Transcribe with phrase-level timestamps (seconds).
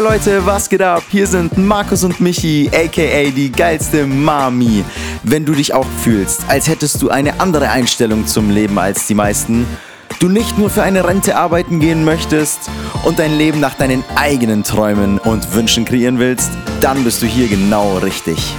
[0.00, 1.02] Hey Leute, was geht ab?
[1.10, 4.82] Hier sind Markus und Michi, aka die geilste Mami.
[5.24, 9.14] Wenn du dich auch fühlst, als hättest du eine andere Einstellung zum Leben als die
[9.14, 9.66] meisten,
[10.18, 12.70] du nicht nur für eine Rente arbeiten gehen möchtest
[13.04, 17.48] und dein Leben nach deinen eigenen Träumen und Wünschen kreieren willst, dann bist du hier
[17.48, 18.54] genau richtig.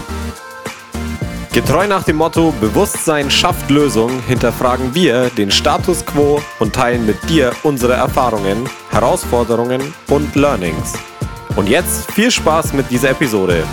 [1.54, 7.18] Getreu nach dem Motto Bewusstsein schafft Lösung hinterfragen wir den Status quo und teilen mit
[7.28, 10.94] dir unsere Erfahrungen, Herausforderungen und Learnings.
[11.55, 13.64] Und jetzt viel Spaß mit dieser Episode.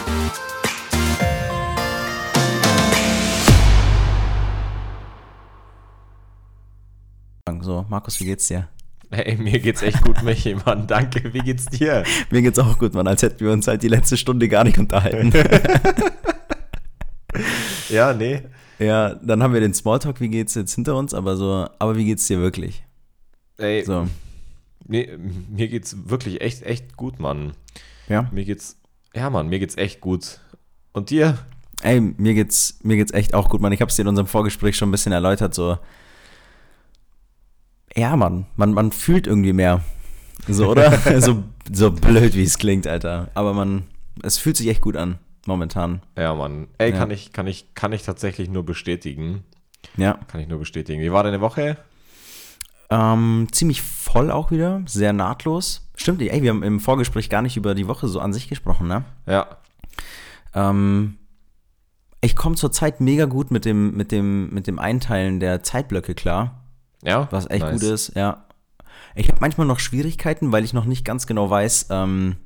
[7.61, 8.69] So, Markus, wie geht's dir?
[9.11, 10.87] Hey, mir geht's echt gut, Michi, Mann.
[10.87, 12.03] Danke, wie geht's dir?
[12.31, 14.79] Mir geht's auch gut, Mann, als hätten wir uns halt die letzte Stunde gar nicht
[14.79, 15.33] unterhalten.
[17.91, 18.43] ja, nee.
[18.79, 22.07] Ja, dann haben wir den Smalltalk, wie geht's jetzt hinter uns, aber so, aber wie
[22.07, 22.85] geht's dir wirklich?
[23.59, 24.07] Ey, so.
[24.89, 27.53] Mir, mir geht's wirklich echt, echt gut, Mann.
[28.09, 28.29] Ja?
[28.33, 28.77] Mir geht's,
[29.15, 30.41] ja, Mann, mir geht's echt gut.
[30.93, 31.39] Und dir?
[31.83, 33.73] Ey, mir geht's, mir geht's echt auch gut, Mann.
[33.73, 35.79] Ich hab's dir in unserem Vorgespräch schon ein bisschen erläutert, so.
[37.95, 39.85] Ja, Mann, man, man fühlt irgendwie mehr.
[40.49, 40.99] So, oder?
[41.21, 43.31] so, so blöd, wie es klingt, Alter.
[43.35, 43.85] Aber man,
[44.23, 46.03] es fühlt sich echt gut an momentan.
[46.17, 46.69] Ja, Mann.
[46.79, 46.97] Ey, ja.
[46.97, 49.45] kann, ich, kann, ich, kann ich tatsächlich nur bestätigen.
[49.97, 50.15] Ja.
[50.29, 51.01] Kann ich nur bestätigen.
[51.03, 51.77] Wie war deine Woche?
[52.91, 55.91] Ähm, ziemlich voll auch wieder, sehr nahtlos.
[55.95, 58.89] Stimmt, ey, wir haben im Vorgespräch gar nicht über die Woche so an sich gesprochen,
[58.89, 59.05] ne?
[59.27, 59.59] Ja.
[60.55, 61.19] Ähm,
[62.21, 66.65] ich komme zurzeit mega gut mit dem, mit, dem, mit dem Einteilen der Zeitblöcke klar.
[67.03, 67.29] Ja.
[67.31, 67.81] Was echt nice.
[67.81, 68.45] gut ist, ja.
[69.15, 72.37] Ich habe manchmal noch Schwierigkeiten, weil ich noch nicht ganz genau weiß, ähm,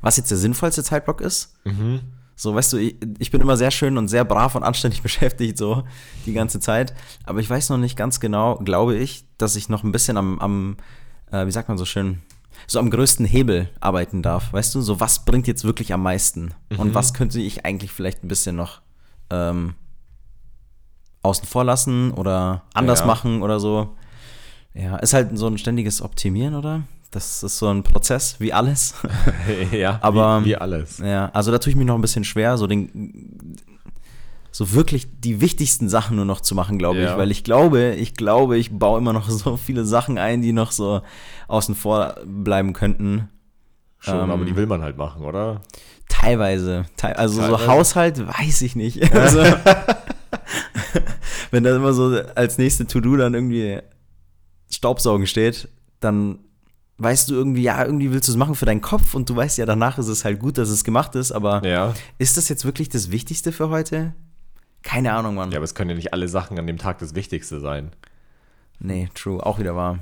[0.00, 1.56] was jetzt der sinnvollste Zeitblock ist.
[1.64, 2.00] Mhm.
[2.34, 5.58] So, weißt du, ich, ich, bin immer sehr schön und sehr brav und anständig beschäftigt,
[5.58, 5.84] so
[6.26, 6.94] die ganze Zeit.
[7.24, 10.38] Aber ich weiß noch nicht ganz genau, glaube ich, dass ich noch ein bisschen am,
[10.38, 10.76] am
[11.30, 12.22] äh, wie sagt man so schön,
[12.66, 14.52] so am größten Hebel arbeiten darf.
[14.52, 16.54] Weißt du, so was bringt jetzt wirklich am meisten?
[16.70, 16.78] Mhm.
[16.78, 18.80] Und was könnte ich eigentlich vielleicht ein bisschen noch
[19.30, 19.74] ähm,
[21.22, 23.06] außen vor lassen oder anders ja.
[23.06, 23.96] machen oder so.
[24.74, 26.82] Ja, ist halt so ein ständiges Optimieren, oder?
[27.12, 28.94] Das ist so ein Prozess, wie alles.
[29.70, 30.96] ja, aber wie, wie, alles.
[30.98, 33.58] Ja, also da tue ich mich noch ein bisschen schwer, so den
[34.50, 37.12] so wirklich die wichtigsten Sachen nur noch zu machen, glaube ja.
[37.12, 40.52] ich, weil ich glaube, ich glaube, ich baue immer noch so viele Sachen ein, die
[40.52, 41.02] noch so
[41.48, 43.28] außen vor bleiben könnten.
[43.98, 45.60] Schon, ähm, aber die will man halt machen, oder?
[46.08, 47.64] Teilweise, te also teilweise.
[47.64, 49.02] so Haushalt weiß ich nicht.
[49.14, 49.44] Also,
[51.50, 53.80] wenn da immer so als nächste To-Do dann irgendwie
[54.70, 55.68] Staubsaugen steht,
[56.00, 56.38] dann
[57.02, 59.58] weißt du irgendwie, ja, irgendwie willst du es machen für deinen Kopf und du weißt
[59.58, 61.94] ja, danach ist es halt gut, dass es gemacht ist, aber ja.
[62.18, 64.12] ist das jetzt wirklich das Wichtigste für heute?
[64.82, 65.50] Keine Ahnung, Mann.
[65.50, 67.92] Ja, aber es können ja nicht alle Sachen an dem Tag das Wichtigste sein.
[68.80, 70.00] Nee, true, auch wieder wahr.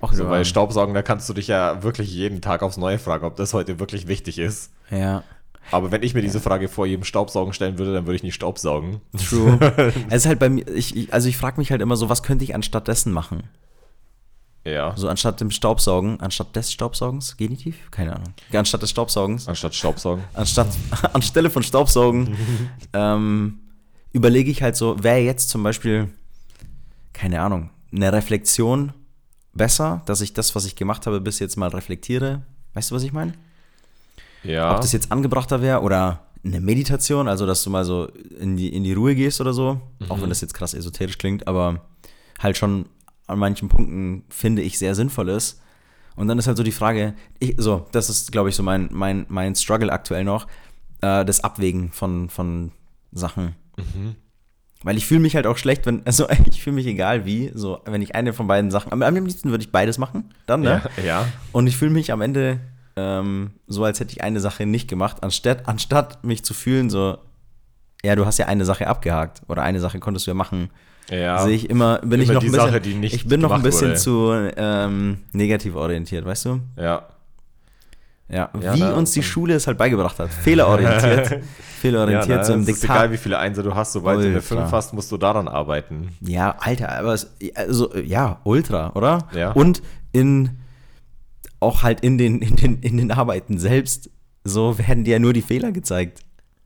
[0.00, 3.24] Auch so, weil Staubsaugen, da kannst du dich ja wirklich jeden Tag aufs Neue fragen,
[3.24, 4.72] ob das heute wirklich wichtig ist.
[4.90, 5.22] Ja.
[5.70, 8.34] Aber wenn ich mir diese Frage vor jedem Staubsaugen stellen würde, dann würde ich nicht
[8.34, 9.00] Staubsaugen.
[9.28, 9.58] True.
[10.08, 12.42] es ist halt bei mir, ich, also ich frage mich halt immer so, was könnte
[12.42, 13.44] ich anstattdessen machen?
[14.64, 14.96] Ja.
[14.96, 17.90] So anstatt dem Staubsaugen, anstatt des Staubsaugens, Genitiv?
[17.90, 18.32] Keine Ahnung.
[18.52, 19.48] Anstatt des Staubsaugens.
[19.48, 20.24] Anstatt Staubsaugen.
[20.34, 20.68] Anstatt,
[21.12, 22.36] anstelle von Staubsaugen,
[22.92, 23.58] ähm,
[24.12, 26.08] überlege ich halt so, wäre jetzt zum Beispiel,
[27.12, 28.92] keine Ahnung, eine Reflexion
[29.52, 32.42] besser, dass ich das, was ich gemacht habe, bis jetzt mal reflektiere.
[32.74, 33.34] Weißt du, was ich meine?
[34.44, 34.74] Ja.
[34.74, 38.06] Ob das jetzt angebrachter wäre oder eine Meditation, also dass du mal so
[38.38, 40.10] in die, in die Ruhe gehst oder so, mhm.
[40.10, 41.80] auch wenn das jetzt krass esoterisch klingt, aber
[42.40, 42.86] halt schon
[43.32, 45.60] an manchen Punkten finde ich sehr sinnvoll ist.
[46.14, 48.88] Und dann ist halt so die Frage, ich, so, das ist, glaube ich, so mein,
[48.92, 50.46] mein, mein Struggle aktuell noch,
[51.00, 52.72] äh, das Abwägen von, von
[53.12, 53.56] Sachen.
[53.76, 54.16] Mhm.
[54.84, 57.80] Weil ich fühle mich halt auch schlecht, wenn, also ich fühle mich egal wie, so,
[57.86, 60.82] wenn ich eine von beiden Sachen, am, am liebsten würde ich beides machen, dann, ne?
[60.98, 61.02] Ja.
[61.02, 61.26] ja.
[61.52, 62.60] Und ich fühle mich am Ende
[62.96, 67.18] ähm, so, als hätte ich eine Sache nicht gemacht, anstatt, anstatt mich zu fühlen, so,
[68.04, 70.70] ja, du hast ja eine Sache abgehakt oder eine Sache konntest du ja machen.
[71.10, 71.44] Ja.
[71.44, 73.90] Sehe ich immer, bin immer ich noch ein bisschen, Sache, ich bin noch ein bisschen
[73.90, 73.98] wurde.
[73.98, 76.60] zu ähm, negativ orientiert, weißt du?
[76.76, 77.06] Ja.
[78.28, 80.30] Ja, ja wie na, uns die Schule es halt beigebracht hat.
[80.30, 81.42] Fehlerorientiert.
[81.80, 82.82] Fehlerorientiert, ja, na, so im Diktat.
[82.82, 84.30] ist egal, wie viele Einser du hast, sobald Ultra.
[84.30, 86.16] du eine 5 hast, musst du daran arbeiten.
[86.20, 89.28] Ja, Alter, aber es, also, ja, Ultra, oder?
[89.34, 89.52] Ja.
[89.52, 89.82] Und
[90.12, 90.50] in,
[91.60, 94.08] auch halt in den, in den, in den Arbeiten selbst,
[94.44, 96.20] so werden dir ja nur die Fehler gezeigt.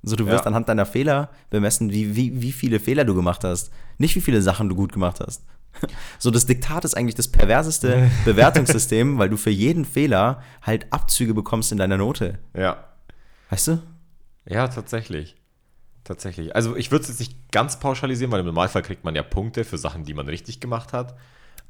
[0.08, 0.46] So, du wirst ja.
[0.46, 3.72] anhand deiner Fehler bemessen, wie, wie, wie viele Fehler du gemacht hast.
[3.98, 5.42] Nicht wie viele Sachen du gut gemacht hast.
[6.18, 11.34] So, das Diktat ist eigentlich das perverseste Bewertungssystem, weil du für jeden Fehler halt Abzüge
[11.34, 12.38] bekommst in deiner Note.
[12.54, 12.84] Ja.
[13.50, 13.82] Weißt du?
[14.46, 15.36] Ja, tatsächlich.
[16.02, 16.56] Tatsächlich.
[16.56, 19.64] Also ich würde es jetzt nicht ganz pauschalisieren, weil im Normalfall kriegt man ja Punkte
[19.64, 21.14] für Sachen, die man richtig gemacht hat.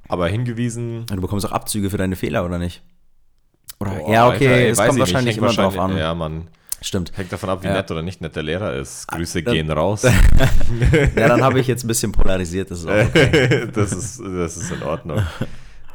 [0.09, 1.06] Aber hingewiesen.
[1.06, 2.82] Du bekommst auch Abzüge für deine Fehler, oder nicht?
[3.81, 5.99] Oder, Boah, ja, okay, Alter, ey, es kommt nicht, wahrscheinlich immer drauf wahrscheinlich- an.
[5.99, 6.49] Ja, man.
[6.82, 7.17] Stimmt.
[7.17, 7.73] Hängt davon ab, wie Ja.
[7.75, 9.08] nett oder nicht nett der Lehrer ist.
[9.08, 10.02] Grüße dann- gehen raus.
[11.17, 13.67] Ja, dann habe ich jetzt ein bisschen polarisiert, das ist okay.
[13.73, 15.25] das, ist, das ist in Ordnung.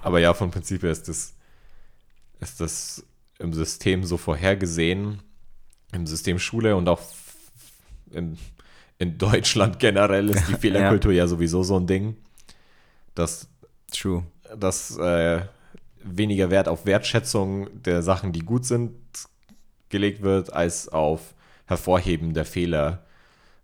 [0.01, 1.33] Aber ja, vom Prinzip her ist das,
[2.39, 3.05] ist das
[3.39, 5.21] im System so vorhergesehen,
[5.93, 7.01] im System Schule und auch
[8.11, 8.37] in,
[8.97, 11.27] in Deutschland generell ist die Fehlerkultur ja.
[11.27, 12.17] sowieso so ein Ding,
[13.13, 13.47] dass,
[13.91, 14.23] True.
[14.57, 15.41] dass äh,
[16.03, 18.91] weniger Wert auf Wertschätzung der Sachen, die gut sind,
[19.91, 21.33] gelegt wird, als auf
[21.65, 23.03] Hervorheben der Fehler.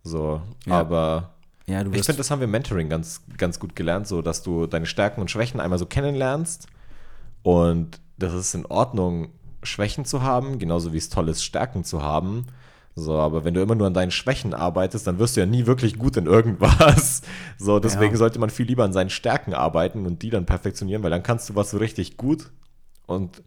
[0.04, 0.74] So, Ja.
[0.80, 1.32] aber
[1.68, 4.68] Ja, ich finde, das haben wir im Mentoring ganz, ganz gut gelernt, so dass du
[4.68, 6.68] deine Stärken und Schwächen einmal so kennenlernst.
[7.44, 9.30] Und das ist in Ordnung,
[9.64, 12.46] Schwächen zu haben, genauso wie es toll ist, Stärken zu haben.
[12.96, 15.68] So, aber wenn du immer nur an deinen Schwächen arbeitest, dann wirst du ja nie
[15.68, 17.22] wirklich gut in irgendwas.
[17.60, 18.18] So, deswegen Ja.
[18.18, 21.50] sollte man viel lieber an seinen Stärken arbeiten und die dann perfektionieren, weil dann kannst
[21.50, 22.52] du was so richtig gut.
[23.08, 23.42] Und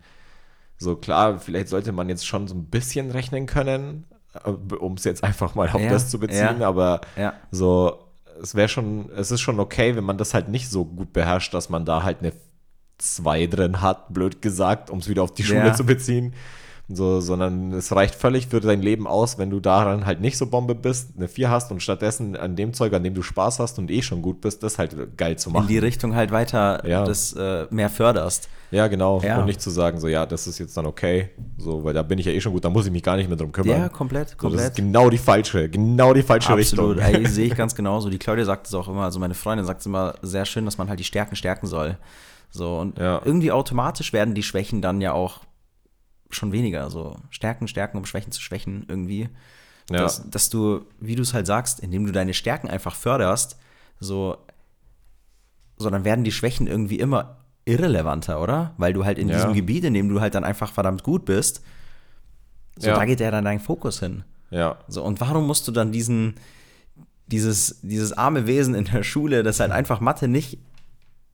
[0.81, 4.07] so klar, vielleicht sollte man jetzt schon so ein bisschen rechnen können,
[4.81, 6.69] um es jetzt einfach mal auf Ja, das zu beziehen, ja.
[6.69, 7.35] aber Ja.
[7.51, 7.99] so,
[8.43, 11.53] es wäre schon, es ist schon okay, wenn man das halt nicht so gut beherrscht,
[11.53, 12.33] dass man da halt eine
[12.97, 16.35] 2 drin hat, blöd gesagt, um es wieder auf die Schule zu beziehen.
[16.93, 20.47] So, sondern es reicht völlig für dein Leben aus, wenn du daran halt nicht so
[20.47, 23.79] Bombe bist, eine 4 hast und stattdessen an dem Zeug, an dem du Spaß hast
[23.79, 25.69] und eh schon gut bist, das halt geil zu in machen.
[25.69, 27.05] die Richtung halt weiter Ja.
[27.05, 28.49] das äh, mehr förderst.
[28.73, 29.21] ja, genau.
[29.23, 29.39] Ja.
[29.39, 32.19] Und nicht zu sagen, so, ja, das ist jetzt dann okay, so, weil da bin
[32.19, 33.83] ich ja eh schon gut, da muss ich mich gar nicht mehr drum kümmern.
[33.83, 34.67] Ja, komplett, so, das komplett.
[34.71, 37.15] ist genau die falsche, genau die falsche Absolut, Richtung.
[37.23, 38.11] ey, sehe ich ganz genauso.
[38.11, 40.77] Die Claudia sagt es auch immer, also meine Freundin sagt es immer sehr schön, dass
[40.77, 41.99] man halt die Stärken stärken soll.
[42.51, 43.21] So, und Ja.
[43.25, 45.39] irgendwie automatisch werden die Schwächen dann ja auch
[46.35, 46.91] schon weniger.
[46.91, 49.29] So, Stärken, Stärken, um Schwächen zu schwächen, irgendwie.
[49.91, 49.99] Ja.
[50.03, 53.59] Dass, dass du, wie du es halt sagst, indem du deine Stärken einfach förderst,
[53.99, 54.37] so,
[55.77, 58.75] so dann werden die Schwächen irgendwie immer irrelevanter, oder?
[58.79, 59.37] Weil du halt in Ja.
[59.37, 61.63] diesem Gebiet, in dem du halt dann einfach verdammt gut bist,
[62.77, 62.95] so Ja.
[62.97, 64.25] da geht ja dann dein Fokus hin.
[64.51, 64.79] ja.
[64.89, 66.35] So, und warum musst du dann diesen,
[67.27, 70.59] dieses, dieses arme Wesen in der Schule, das halt einfach Mathe nicht,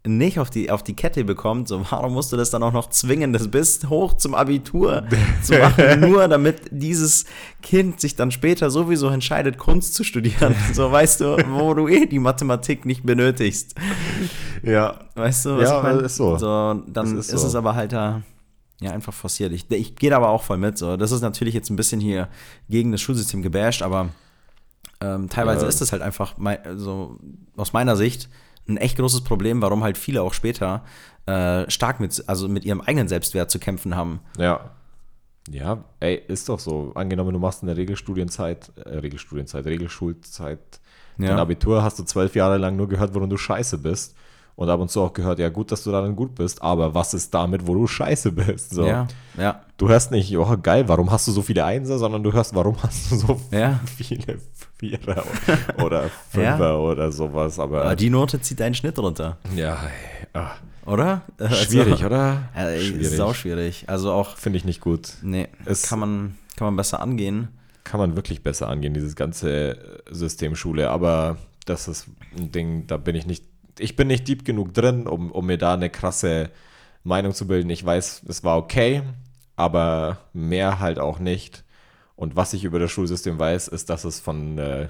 [0.07, 2.89] nicht auf die, auf die Kette bekommt, so, warum musst du das dann auch noch
[2.91, 5.05] zwingen, das bis hoch zum Abitur
[5.43, 7.25] zu machen, nur damit dieses
[7.63, 10.55] Kind sich dann später sowieso entscheidet, Kunst zu studieren.
[10.73, 13.75] So, weißt du, wo du eh die Mathematik nicht benötigst.
[14.63, 15.01] Ja.
[15.15, 15.99] Weißt du, was Ja, ich meine?
[16.01, 16.37] ist so.
[16.37, 17.47] dann Das ist, ist so.
[17.49, 18.23] es aber halt da,
[18.81, 19.53] ja, einfach forciert.
[19.53, 20.77] Ich, ich gehe da aber auch voll mit.
[20.79, 20.97] So.
[20.97, 22.29] Das ist natürlich jetzt ein bisschen hier
[22.69, 24.09] gegen das Schulsystem gebasht, aber
[25.01, 25.69] ähm, teilweise Ja.
[25.69, 27.19] ist es halt einfach, mei- also
[27.57, 28.29] aus meiner Sicht,
[28.69, 30.85] ein echt großes Problem, warum halt viele auch später
[31.27, 34.21] äh, stark mit, also mit ihrem eigenen Selbstwert zu kämpfen haben.
[34.39, 34.71] Ja.
[35.49, 36.91] Ja, ey, ist doch so.
[36.97, 40.59] Angenommen, du machst in der Regelstudienzeit, äh, Regelstudienzeit, Regelschulzeit,
[41.19, 41.29] Ja.
[41.29, 44.17] dein Abitur, hast du zwölf Jahre lang nur gehört, worin du scheiße bist.
[44.57, 47.13] Und ab und zu auch gehört, ja gut, dass du darin gut bist, aber was
[47.13, 48.71] ist damit, wo du scheiße bist?
[48.71, 48.87] So.
[48.87, 49.07] Ja,
[49.37, 52.55] ja, Du hörst nicht, oh geil, warum hast du so viele Einser, sondern du hörst,
[52.55, 53.79] warum hast du so Ja.
[53.97, 54.39] viele
[54.79, 55.23] Vierer
[55.85, 56.77] oder Fünfer Ja.
[56.77, 57.59] oder sowas.
[57.59, 60.53] Aber, aber die Note zieht deinen Schnitt runter, ja, ey, ah,
[60.87, 61.21] oder?
[61.51, 62.49] schwierig, also, oder?
[62.55, 63.11] Äh, schwierig.
[63.11, 63.85] Sau schwierig.
[63.89, 65.13] Also auch, Finde ich nicht gut.
[65.23, 67.49] nee, Es- kann man, kann man besser angehen.
[67.85, 70.89] kann man wirklich besser angehen, dieses ganze System Schule.
[70.91, 71.37] Aber
[71.67, 72.07] das ist
[72.39, 73.45] ein Ding, da bin ich nicht,
[73.79, 76.51] ich bin nicht deep genug drin, um, um mir da eine krasse
[77.05, 77.71] Meinung zu bilden.
[77.71, 79.03] Ich weiß, es war okay,
[79.57, 81.65] aber mehr halt auch nicht.
[82.17, 84.89] Und was ich über das Schulsystem weiß, ist, dass es von äh,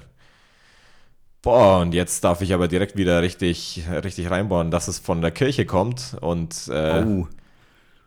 [1.41, 5.31] Boah, und jetzt darf ich aber direkt wieder richtig, richtig reinbauen, dass es von der
[5.31, 7.27] Kirche kommt und äh, oh,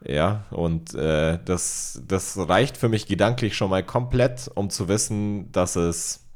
[0.05, 5.51] ja, und äh, das, das reicht für mich gedanklich schon mal komplett, um zu wissen,
[5.53, 6.27] dass es,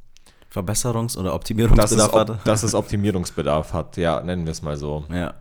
[0.55, 2.47] Verbesserungs- oder dass es, Optimierungsbedarf hat.
[2.47, 3.97] dass es Optimierungsbedarf hat.
[3.97, 5.05] Ja, nennen wir es mal so.
[5.13, 5.35] Ja.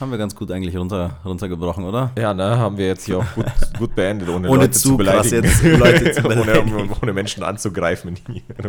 [0.00, 2.10] Haben wir ganz gut eigentlich runter, runtergebrochen, oder?
[2.18, 3.44] Ja, ne, haben wir jetzt hier auch gut,
[3.78, 5.44] gut beendet, ohne, Ohne Leute zu zu beleidigen.
[5.44, 6.90] jetzt Leute zu ohne, beleidigen.
[7.00, 8.18] ohne Menschen anzugreifen.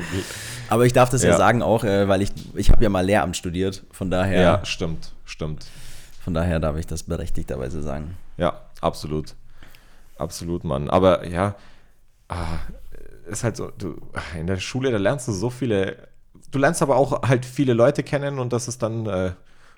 [0.69, 1.37] Aber ich darf das ja, Ja.
[1.37, 3.83] sagen auch, äh, weil ich, ich habe ja mal Lehramt studiert.
[3.91, 5.65] Von daher, Ja, stimmt, stimmt.
[6.23, 8.15] von daher darf ich das berechtigterweise sagen.
[8.37, 9.33] Ja, absolut.
[10.17, 10.89] Absolut, Mann.
[10.91, 11.55] Aber ja,
[12.27, 12.45] ah,
[13.29, 13.95] ist halt so, du,
[14.37, 16.07] in der Schule, da lernst du so viele,
[16.51, 19.31] du lernst aber auch halt viele Leute kennen und das ist dann äh,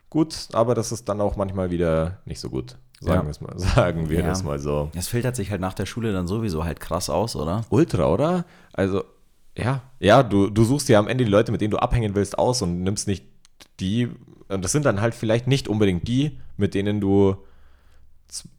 [0.09, 2.77] gut, aber das ist dann auch manchmal wieder nicht so gut.
[2.99, 3.23] Sagen Ja.
[3.25, 4.27] wir es mal, sagen wir Ja.
[4.27, 4.89] das mal so.
[4.93, 7.65] Das filtert sich halt nach der Schule dann sowieso halt krass aus, oder?
[7.69, 8.45] Ultra, oder?
[8.73, 9.03] Also,
[9.57, 12.37] ja, ja, du, du suchst ja am Ende die Leute, mit denen du abhängen willst,
[12.39, 13.25] aus und nimmst nicht
[13.79, 14.09] die,
[14.47, 17.35] und das sind dann halt vielleicht nicht unbedingt die, mit denen du
[18.27, 18.49] z-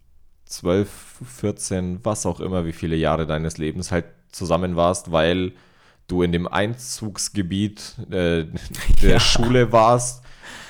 [0.47, 0.91] 12,
[1.25, 5.53] 14, was auch immer, wie viele Jahre deines Lebens halt zusammen warst, weil
[6.09, 8.45] du in dem Einzugsgebiet äh,
[9.03, 9.21] der Ja.
[9.21, 10.23] Schule warst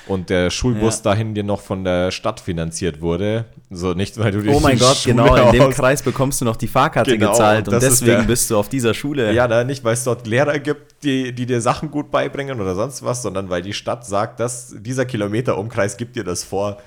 [0.07, 1.03] und der Schulbus Ja.
[1.11, 3.45] dahin dir noch von der Stadt finanziert wurde.
[3.69, 6.45] So nicht, weil du dir Oh mein Gott, Schule genau, in dem Kreis bekommst du
[6.45, 9.31] noch die Fahrkarte Genau, gezahlt und deswegen der- bist du auf dieser Schule.
[9.33, 12.75] Ja, da nicht, weil es dort Lehrer gibt, die, die dir Sachen gut beibringen oder
[12.75, 16.77] sonst was, sondern weil die Stadt sagt, dass dieser Kilometerumkreis gibt dir das vor.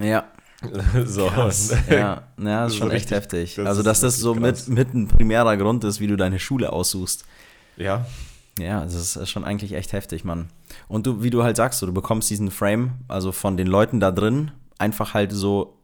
[0.00, 0.24] ja.
[1.04, 1.30] so.
[1.90, 3.54] Ja, ja, das ist schon echt heftig.
[3.56, 4.68] das also, dass das so krass.
[4.68, 7.24] mit, mit ein primärer Grund ist, wie du deine Schule aussuchst.
[7.76, 8.06] ja.
[8.58, 10.48] Ja, das ist schon eigentlich echt heftig, Mann.
[10.88, 14.10] Und du, wie du halt sagst, du bekommst diesen Frame, also von den Leuten da
[14.10, 15.76] drin, einfach halt so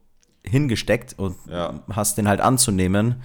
[0.43, 1.81] hingesteckt und Ja.
[1.91, 3.21] hast den halt anzunehmen.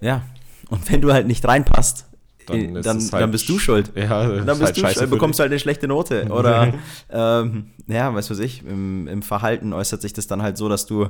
[0.00, 0.22] Ja.
[0.70, 2.06] Und wenn du halt nicht reinpasst,
[2.48, 3.92] dann, dann, es dann halt bist du schuld.
[3.96, 5.44] Ja, Dann ist bist halt du, scheiße dann bekommst du dich.
[5.44, 6.26] halt eine schlechte Note.
[6.30, 6.74] Oder,
[7.10, 10.68] ähm, ja, weißt du was ich, im, im Verhalten äußert sich das dann halt so,
[10.68, 11.08] dass du,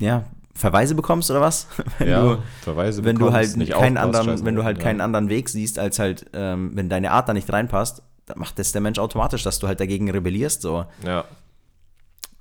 [0.00, 0.24] ja,
[0.54, 1.68] Verweise bekommst oder was?
[1.98, 4.82] Wenn ja, du, Verweise wenn du bekommst, halt nicht keinen anderen, wenn du halt ja.
[4.82, 8.58] keinen anderen Weg siehst, als halt, ähm, wenn deine Art da nicht reinpasst, dann macht
[8.58, 10.84] das der Mensch automatisch, dass du halt dagegen rebellierst, so.
[11.06, 11.24] Ja,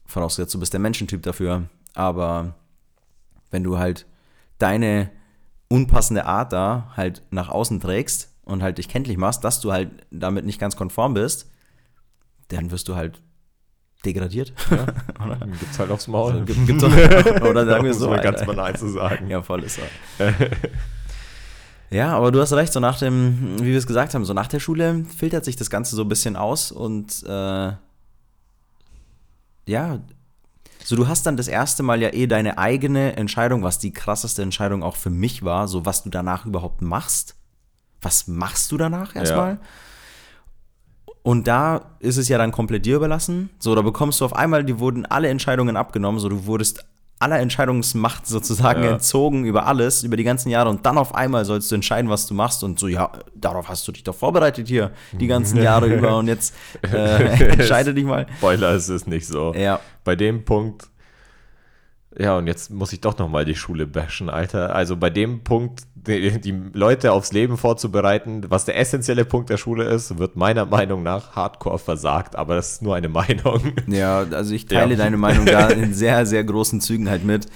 [0.07, 1.63] Vorausgesetzt, du bist der Menschentyp dafür.
[1.93, 2.55] Aber
[3.51, 4.05] wenn du halt
[4.57, 5.11] deine
[5.69, 9.91] unpassende Art da halt nach außen trägst und halt dich kenntlich machst, dass du halt
[10.11, 11.49] damit nicht ganz konform bist,
[12.47, 13.21] dann wirst du halt
[14.05, 14.53] degradiert.
[15.59, 16.45] gibt's halt aufs Maul.
[16.45, 16.91] Gibt, gibt's auch,
[17.41, 18.09] oder sagen wir so.
[18.09, 19.29] mal ganz banal zu sagen.
[19.29, 19.79] Ja, voll ist
[21.89, 24.47] ja, aber du hast recht, so nach dem, wie wir es gesagt haben, so nach
[24.47, 27.73] der Schule filtert sich das Ganze so ein bisschen aus und äh,
[29.67, 29.99] ja,
[30.87, 34.41] so du hast dann das erste Mal ja eh deine eigene Entscheidung, was die krasseste
[34.41, 37.35] Entscheidung auch für mich war, so was du danach überhaupt machst.
[38.01, 39.59] Was machst du danach erstmal?
[41.23, 43.49] Und da ist es ja dann komplett dir überlassen.
[43.59, 46.85] So, da bekommst du auf einmal, die wurden alle Entscheidungen abgenommen, so du wurdest
[47.19, 48.91] aller Entscheidungsmacht sozusagen Ja.
[48.91, 52.27] entzogen über alles, über die ganzen Jahre und dann auf einmal sollst du entscheiden, was
[52.27, 55.87] du machst und so, ja, darauf hast du dich doch vorbereitet hier die ganzen Jahre
[55.93, 58.27] über und jetzt äh, entscheide dich mal.
[58.37, 59.53] Spoiler, es ist nicht so.
[59.55, 60.89] Ja, Bei dem Punkt,
[62.19, 64.75] ja, und jetzt muss ich doch nochmal die Schule bashen, Alter.
[64.75, 69.57] Also bei dem Punkt, die, die Leute aufs Leben vorzubereiten, was der essentielle Punkt der
[69.57, 73.73] Schule ist, wird meiner Meinung nach hardcore versagt, aber das ist nur eine Meinung.
[73.87, 74.97] Ja, also ich teile Ja.
[74.97, 77.47] deine Meinung da in sehr, sehr großen Zügen halt mit.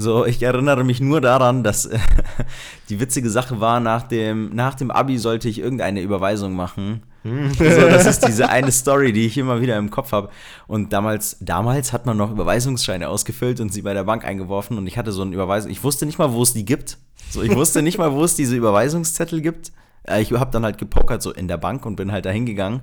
[0.00, 1.98] So, ich erinnere mich nur daran, dass äh,
[2.88, 7.02] die witzige Sache war, nach dem, nach dem Abi sollte ich irgendeine Überweisung machen.
[7.58, 10.30] so, das ist diese eine Story, die ich immer wieder im Kopf habe.
[10.66, 14.86] Und damals, damals hat man noch Überweisungsscheine ausgefüllt und sie bei der Bank eingeworfen und
[14.86, 15.70] ich hatte so eine Überweisung.
[15.70, 16.98] Ich wusste nicht mal, wo es die gibt.
[17.30, 19.72] So, ich wusste nicht mal, wo es diese Überweisungszettel gibt.
[20.04, 22.80] Äh, Ich habe dann halt gepokert so in der Bank und bin halt da hingegangen.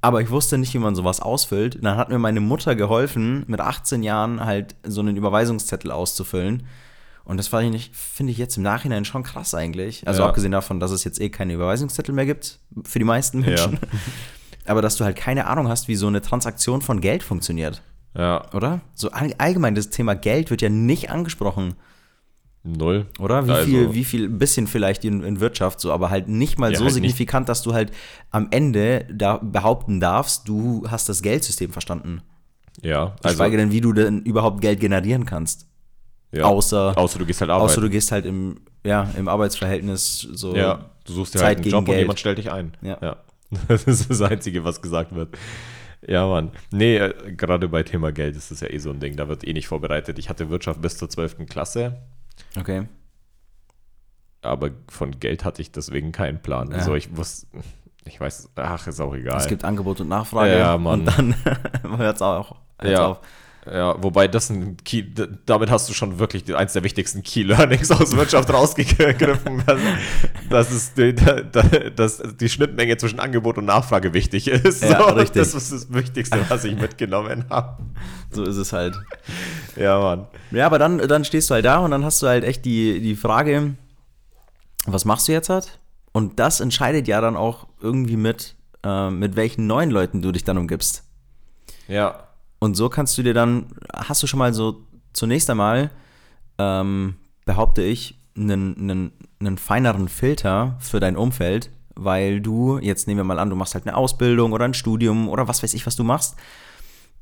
[0.00, 1.78] Aber ich wusste nicht, wie man sowas ausfüllt.
[1.82, 6.64] Dann hat mir meine Mutter geholfen, mit 18 Jahren halt so einen Überweisungszettel auszufüllen.
[7.26, 10.06] Und das ich nicht- finde ich jetzt im Nachhinein schon krass eigentlich.
[10.08, 10.28] Also Ja.
[10.28, 13.78] abgesehen davon, dass es jetzt eh keine Überweisungszettel mehr gibt für die meisten Menschen.
[14.64, 17.82] Aber dass du halt keine Ahnung hast, wie so eine Transaktion von Geld funktioniert,
[18.16, 18.80] Ja, oder?
[18.94, 21.74] So all, allgemein, das Thema Geld wird ja nicht angesprochen,
[22.64, 23.06] null.
[23.18, 23.46] oder?
[23.46, 26.58] Wie Also- viel, wie viel, ein bisschen vielleicht in, in Wirtschaft, so, aber halt nicht
[26.58, 27.02] mal Ja, so halt nicht.
[27.02, 27.92] signifikant, dass du halt
[28.30, 32.22] am Ende da behaupten darfst, du hast das Geldsystem verstanden.
[32.82, 35.65] Ja, also, Geschweige denn, wie du denn überhaupt Geld generieren kannst.
[36.36, 36.44] Ja.
[36.44, 37.70] Außer, außer du gehst halt arbeiten.
[37.70, 40.54] außer du gehst halt im, ja, im Arbeitsverhältnis so.
[40.54, 42.00] ja, du suchst dir Zeit halt einen gegen Job und Geld.
[42.00, 42.76] jemand stellt dich ein.
[42.82, 43.16] Ja.
[43.68, 45.36] Das ist das Einzige, was gesagt wird.
[46.06, 46.50] Ja, Mann.
[46.72, 49.16] Nee, äh, gerade bei Thema Geld ist das ja eh so ein Ding.
[49.16, 50.18] Da wird eh nicht vorbereitet.
[50.18, 51.46] Ich hatte Wirtschaft bis zur 12.
[51.48, 52.02] Klasse.
[52.58, 52.86] Okay.
[54.42, 56.70] aber von Geld hatte ich deswegen keinen Plan.
[56.70, 56.78] Ja.
[56.78, 57.46] Also ich wusste,
[58.04, 59.36] ich weiß, ach, ist auch egal.
[59.36, 60.58] Es gibt Angebot und Nachfrage.
[60.58, 61.00] Ja, Mann.
[61.00, 61.34] Und dann
[61.98, 62.56] hört es auch.
[62.78, 63.20] Hört's ja, auf.
[63.70, 65.02] Ja, wobei das ein Key,
[65.46, 69.80] damit hast du schon wirklich eins der wichtigsten Key Learnings aus Wirtschaft rausgegriffen, dass,
[70.50, 74.82] dass, es die, da- da- dass die Schnittmenge zwischen Angebot und Nachfrage wichtig ist.
[74.82, 75.42] Ja, richtig.
[75.42, 77.82] Das ist das Wichtigste, was ich mitgenommen habe.
[78.30, 78.94] So ist es halt.
[79.76, 80.26] Ja, Mann.
[80.52, 83.00] Ja, aber dann, dann stehst du halt da und dann hast du halt echt die,
[83.00, 83.74] die Frage,
[84.86, 85.78] was machst du jetzt halt?
[86.12, 88.54] Und das entscheidet ja dann auch irgendwie mit,
[88.84, 91.02] äh, mit welchen neuen Leuten du dich dann umgibst.
[91.88, 92.25] Ja,
[92.66, 94.82] Und so kannst du dir dann, hast du schon mal so
[95.12, 95.92] zunächst einmal,
[96.58, 103.20] ähm, behaupte ich, einen, einen, einen feineren Filter für dein Umfeld, weil du, jetzt nehmen
[103.20, 105.86] wir mal an, du machst halt eine Ausbildung oder ein Studium oder was weiß ich,
[105.86, 106.34] was du machst,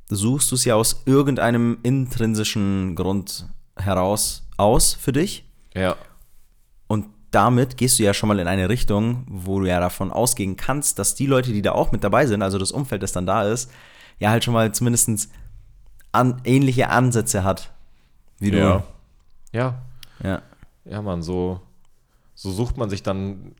[0.08, 3.46] suchst du es ja aus irgendeinem intrinsischen Grund
[3.76, 5.44] heraus aus für dich.
[5.74, 5.94] ja,
[6.86, 10.56] Und damit gehst du ja schon mal in eine Richtung, wo du ja davon ausgehen
[10.56, 13.26] kannst, dass die Leute, die da auch mit dabei sind, also das Umfeld, das dann
[13.26, 13.70] da ist,
[14.18, 15.30] ja halt schon mal zumindest
[16.12, 17.72] an, ähnliche Ansätze hat.
[18.38, 18.58] Wie du.
[18.58, 18.82] ja.
[19.52, 19.82] Ja,
[20.22, 20.42] ja.
[20.84, 21.60] Ja, man, so,
[22.34, 23.54] so sucht man sich dann,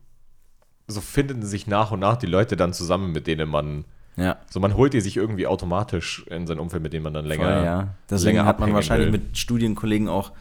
[0.87, 3.85] so finden sich nach und nach die Leute dann zusammen, mit denen man
[4.17, 4.37] Ja.
[4.49, 7.55] So, man holt die sich irgendwie automatisch in sein Umfeld, mit dem man dann länger.
[7.55, 7.87] Voll, ja.
[8.09, 9.19] Deswegen länger hat man wahrscheinlich will.
[9.19, 10.31] mit Studienkollegen auch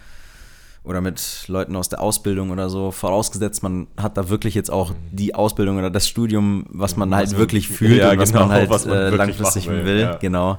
[0.85, 4.93] oder mit Leuten aus der Ausbildung oder so, vorausgesetzt, man hat da wirklich jetzt auch
[5.11, 8.31] die Ausbildung oder das Studium, was man Was halt man- wirklich fühlt ja, und was
[8.33, 10.17] genau, man halt was man äh, langfristig will, will, ja.
[10.17, 10.59] genau.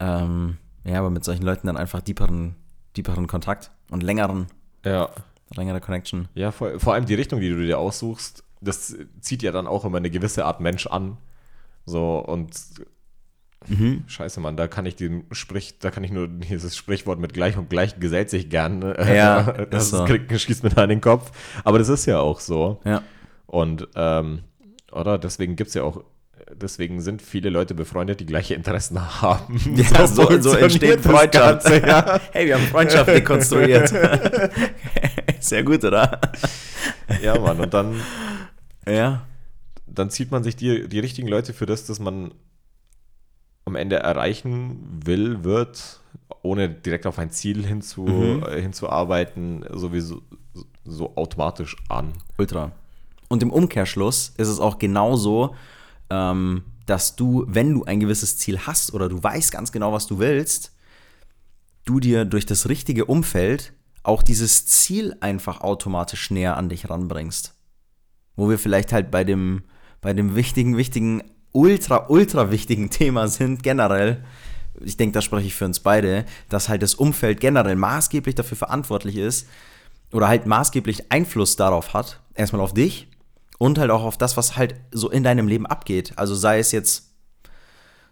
[0.00, 2.54] Ähm, ja, aber mit solchen Leuten dann einfach deeperen,
[2.96, 4.46] deeperen Kontakt und längeren,
[4.84, 5.10] Ja.
[5.54, 6.28] längere Connection.
[6.34, 9.84] Ja, vor, vor allem die Richtung, die du dir aussuchst, das zieht ja dann auch
[9.84, 11.18] immer eine gewisse Art Mensch an.
[11.84, 12.50] So, und
[13.68, 14.04] Mhm.
[14.06, 17.56] scheiße, Mann, da kann ich den Sprich, da kann ich nur dieses Sprichwort mit gleich
[17.56, 18.78] und gleich gesellt sich gern.
[18.78, 18.96] ne?
[19.14, 20.04] Ja, das ist so.
[20.04, 21.32] kriegt, schießt mir da in den Kopf.
[21.64, 22.80] Aber das ist ja auch so.
[22.84, 23.02] Ja.
[23.46, 24.44] Und, ähm,
[24.92, 25.18] oder?
[25.18, 26.04] Deswegen gibt es ja auch,
[26.54, 29.60] deswegen sind viele Leute befreundet, die gleiche Interessen haben.
[29.76, 31.64] Ja, so, so funktioniert entsteht Freundschaft.
[31.64, 32.20] Ganze, ja.
[32.32, 33.92] hey, wir haben Freundschaft rekonstruiert.
[35.40, 36.20] Sehr gut, oder?
[37.22, 38.00] ja, Mann, und dann
[38.88, 39.26] Ja.
[39.86, 42.32] dann zieht man sich die, die richtigen Leute für das, das man
[43.66, 46.00] am Ende erreichen will, wird,
[46.42, 48.42] ohne direkt auf ein Ziel hinzu, Mhm.
[48.44, 50.22] äh, hinzuarbeiten, sowieso
[50.84, 52.12] so automatisch an.
[52.38, 52.70] Ultra.
[53.28, 55.56] Und im Umkehrschluss ist es auch genauso,
[56.10, 60.06] ähm, dass du, wenn du ein gewisses Ziel hast oder du weißt ganz genau, was
[60.06, 60.72] du willst,
[61.84, 63.72] du dir durch das richtige Umfeld
[64.04, 67.54] auch dieses Ziel einfach automatisch näher an dich ranbringst.
[68.36, 69.64] Wo wir vielleicht halt bei dem,
[70.00, 71.22] bei dem wichtigen, wichtigen,
[71.56, 74.22] ultra, ultra wichtigen Thema sind, generell,
[74.80, 78.58] ich denke, da spreche ich für uns beide, dass halt das Umfeld generell maßgeblich dafür
[78.58, 79.48] verantwortlich ist
[80.12, 83.08] oder halt maßgeblich Einfluss darauf hat, erstmal auf dich
[83.58, 86.12] und halt auch auf das, was halt so in deinem Leben abgeht.
[86.16, 87.10] Also sei es jetzt,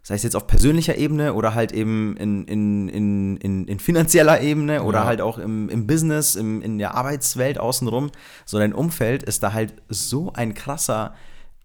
[0.03, 4.41] sei es jetzt auf persönlicher Ebene oder halt eben in, in, in, in, in finanzieller
[4.41, 5.05] Ebene oder Ja.
[5.05, 8.11] halt auch im, im Business, im, in der Arbeitswelt außenrum.
[8.47, 11.15] So dein Umfeld ist da halt so ein krasser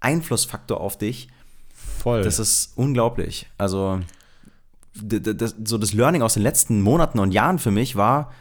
[0.02, 1.30] Einflussfaktor auf dich.
[2.00, 2.24] Voll.
[2.24, 3.48] Das ist unglaublich.
[3.58, 4.00] Also,
[4.94, 8.32] das, so das Learning aus den letzten Monaten und Jahren für mich war,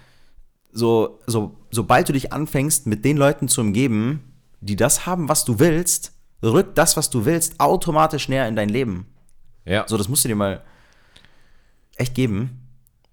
[0.73, 4.23] so, so, sobald du dich anfängst, mit den Leuten zu umgeben,
[4.61, 6.13] die das haben, was du willst,
[6.43, 9.07] rückt das, was du willst, automatisch näher in dein Leben.
[9.65, 9.85] ja.
[9.89, 10.63] So, das musst du dir mal
[11.97, 12.68] echt geben.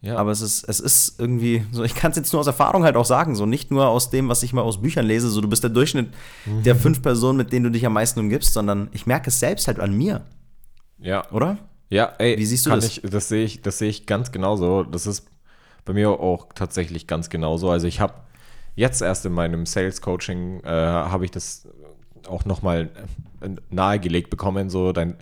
[0.05, 0.17] Ja.
[0.17, 2.95] Aber es ist, es ist irgendwie, so, ich kann es jetzt nur aus Erfahrung halt
[2.95, 5.47] auch sagen, so nicht nur aus dem, was ich mal aus Büchern lese, so du
[5.47, 6.13] bist der Durchschnitt
[6.45, 9.67] der fünf Personen, mit denen du dich am meisten umgibst, sondern ich merke es selbst
[9.67, 10.21] halt an mir,
[10.99, 11.29] ja.
[11.31, 11.57] oder?
[11.89, 12.85] Ja, ey, Wie siehst du das?
[12.85, 14.83] Ich, das sehe ich, das sehe ich ganz genauso.
[14.83, 15.27] Das ist
[15.85, 17.69] bei mir auch tatsächlich ganz genauso.
[17.69, 18.13] Also ich habe
[18.75, 21.67] jetzt erst in meinem Sales Coaching äh, habe ich das
[22.27, 22.89] auch nochmal
[23.69, 24.69] nahegelegt bekommen.
[24.69, 25.15] So, dein,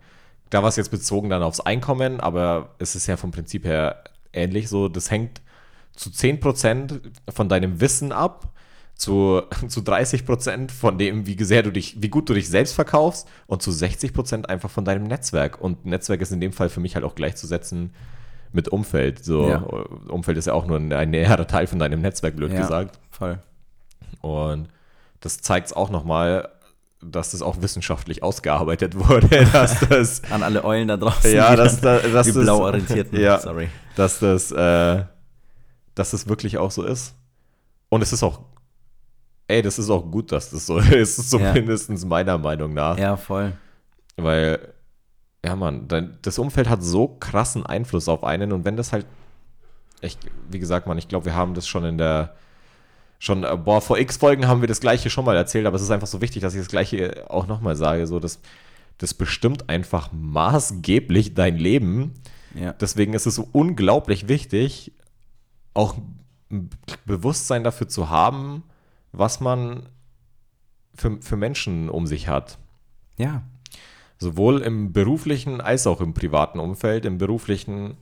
[0.49, 4.03] da war es jetzt bezogen dann aufs Einkommen, aber es ist ja vom Prinzip her
[4.33, 4.69] ähnlich.
[4.69, 5.41] So, das hängt
[5.95, 6.99] zu 10%
[7.31, 8.49] von deinem Wissen ab,
[8.95, 13.27] zu, zu 30% von dem, wie sehr du dich, wie gut du dich selbst verkaufst
[13.47, 15.59] und zu 60% einfach von deinem Netzwerk.
[15.61, 17.93] Und Netzwerk ist in dem Fall für mich halt auch gleichzusetzen
[18.51, 19.23] mit Umfeld.
[19.23, 19.57] So, Ja.
[20.09, 22.99] Umfeld ist ja auch nur ein, näherer Teil von deinem Netzwerk, blöd gesagt.
[23.09, 23.39] voll.
[24.21, 24.69] Und
[25.21, 26.49] das zeigt es auch nochmal,
[27.01, 31.33] dass das auch wissenschaftlich ausgearbeitet wurde, dass das An alle Eulen da draußen.
[31.33, 33.19] ja, die- dass, da, dass die das, blau orientierten.
[33.19, 33.69] Ja, Sorry.
[33.95, 35.03] Dass das, äh,
[35.95, 37.15] dass das wirklich auch so ist.
[37.89, 38.41] Und es ist auch,
[39.47, 42.97] ey, das ist auch gut, dass das so ist, zumindest meiner Meinung nach.
[42.97, 43.53] Ja, voll.
[44.15, 44.73] Weil,
[45.43, 45.87] ja, Mann,
[46.21, 49.05] das Umfeld hat so krassen Einfluss auf einen und wenn das halt,
[50.01, 50.17] ich,
[50.49, 52.35] wie gesagt, Mann, ich glaube, wir haben das schon in der,
[53.19, 55.81] schon, äh, boah, vor x Folgen haben wir das Gleiche schon mal erzählt, aber es
[55.81, 58.39] ist einfach so wichtig, dass ich das Gleiche auch nochmal sage, so, das,
[58.97, 62.13] das bestimmt einfach maßgeblich dein Leben.
[62.53, 62.73] Ja.
[62.73, 64.91] Deswegen ist es so unglaublich wichtig,
[65.73, 65.95] auch
[66.51, 66.69] ein
[67.05, 68.63] Bewusstsein dafür zu haben,
[69.11, 69.89] was man
[70.95, 72.57] für, für Menschen um sich hat.
[73.17, 73.43] Ja.
[74.17, 77.05] Sowohl im beruflichen als auch im privaten Umfeld.
[77.05, 77.97] Im beruflichen,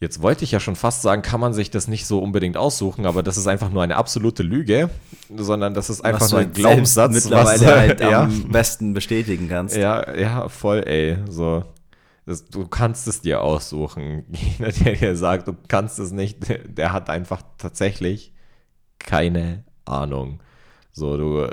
[0.00, 3.06] jetzt wollte ich ja schon fast sagen, kann man sich das nicht so unbedingt aussuchen,
[3.06, 4.90] aber das ist einfach nur eine absolute Lüge,
[5.34, 7.12] sondern das ist einfach was nur du ein Glaubenssatz.
[7.12, 9.76] mittlerweile was, halt ja, am besten bestätigen kannst.
[9.76, 11.18] ja, ja, voll, ey.
[11.28, 11.64] So.
[12.26, 14.24] Das, du kannst es dir aussuchen.
[14.58, 18.32] Jeder, der dir sagt, du kannst es nicht, der, der hat einfach tatsächlich
[18.98, 20.40] keine Ahnung.
[20.92, 21.48] So, du,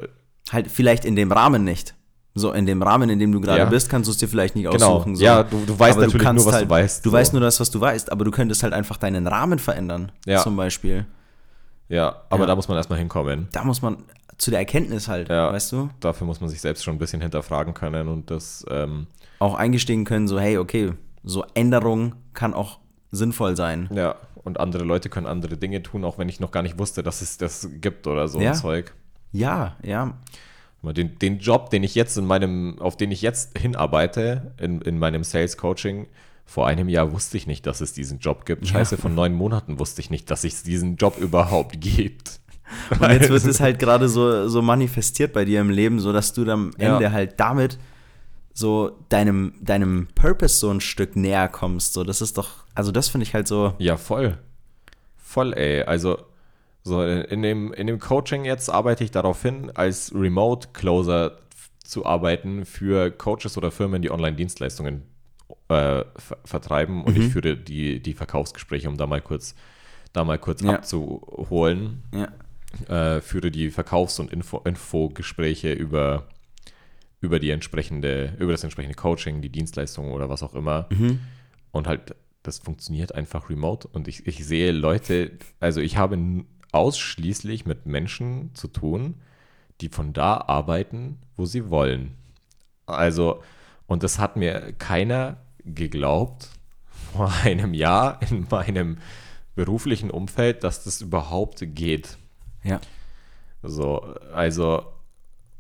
[0.51, 1.95] Halt vielleicht in dem Rahmen nicht.
[2.33, 3.65] So in dem Rahmen, in dem du gerade Ja.
[3.65, 4.95] bist, kannst du es dir vielleicht nicht Genau.
[4.95, 5.17] aussuchen.
[5.17, 5.23] So.
[5.23, 7.13] Ja, du- du weißt Aber natürlich kannst nur, was du halt, weißt, Du so.
[7.17, 10.11] weißt nur das, was du weißt, aber du könntest halt einfach deinen Rahmen verändern.
[10.25, 10.41] Ja.
[10.41, 11.05] Zum Beispiel.
[11.89, 12.47] ja, aber Ja.
[12.47, 13.49] da muss man erstmal hinkommen.
[13.51, 13.97] Da muss man
[14.37, 15.51] zu der Erkenntnis halt, Ja.
[15.51, 19.07] weißt du, Dafür muss man sich selbst schon ein bisschen hinterfragen können und das, ähm,
[19.41, 22.79] auch eingestehen können, so, hey, okay, so Änderung kann auch
[23.11, 23.89] sinnvoll sein.
[23.93, 27.03] ja, und andere Leute können andere Dinge tun, auch wenn ich noch gar nicht wusste,
[27.03, 28.51] dass es das gibt oder so Ja.
[28.51, 28.93] ein Zeug.
[29.31, 30.17] Ja, ja.
[30.83, 34.97] Den, den Job, den ich jetzt in meinem, auf den ich jetzt hinarbeite, in, in
[34.97, 36.07] meinem Sales Coaching,
[36.43, 38.67] vor einem Jahr wusste ich nicht, dass es diesen Job gibt.
[38.67, 39.01] Scheiße, ja.
[39.01, 42.39] von neun Monaten wusste ich nicht, dass es diesen Job überhaupt gibt.
[42.99, 46.33] Und jetzt wird es halt gerade so, so manifestiert bei dir im Leben, so dass
[46.33, 47.11] du am Ende ja.
[47.11, 47.77] halt damit
[48.53, 51.93] so deinem, deinem Purpose so ein Stück näher kommst.
[51.93, 53.73] So, das ist doch, also das finde ich halt so.
[53.77, 54.37] Ja, voll.
[55.17, 55.83] Voll, ey.
[55.83, 56.17] Also,
[56.83, 61.37] so in dem, in dem Coaching jetzt arbeite ich darauf hin, als Remote Closer
[61.83, 65.03] zu arbeiten für Coaches oder Firmen, die Online-Dienstleistungen
[65.67, 67.03] äh, ver vertreiben.
[67.03, 67.21] Und mhm.
[67.23, 69.55] ich führe die, die Verkaufsgespräche, um da mal kurz,
[70.13, 70.71] da mal kurz ja.
[70.71, 72.03] abzuholen.
[72.13, 72.29] Ja.
[72.87, 76.27] Äh, führe die Verkaufs- und Infogespräche Info über
[77.21, 80.87] über die entsprechende, über das entsprechende Coaching, die Dienstleistung oder was auch immer.
[80.89, 81.19] Mhm.
[81.71, 83.87] Und halt, das funktioniert einfach remote.
[83.87, 86.17] Und ich, ich sehe Leute, also ich habe
[86.71, 89.15] ausschließlich mit Menschen zu tun,
[89.81, 92.15] die von da arbeiten, wo sie wollen.
[92.87, 93.43] Also,
[93.85, 96.49] und das hat mir keiner geglaubt
[97.13, 98.97] vor einem Jahr in meinem
[99.53, 102.17] beruflichen Umfeld, dass das überhaupt geht.
[102.63, 102.81] Ja.
[103.61, 103.99] So,
[104.33, 104.85] also,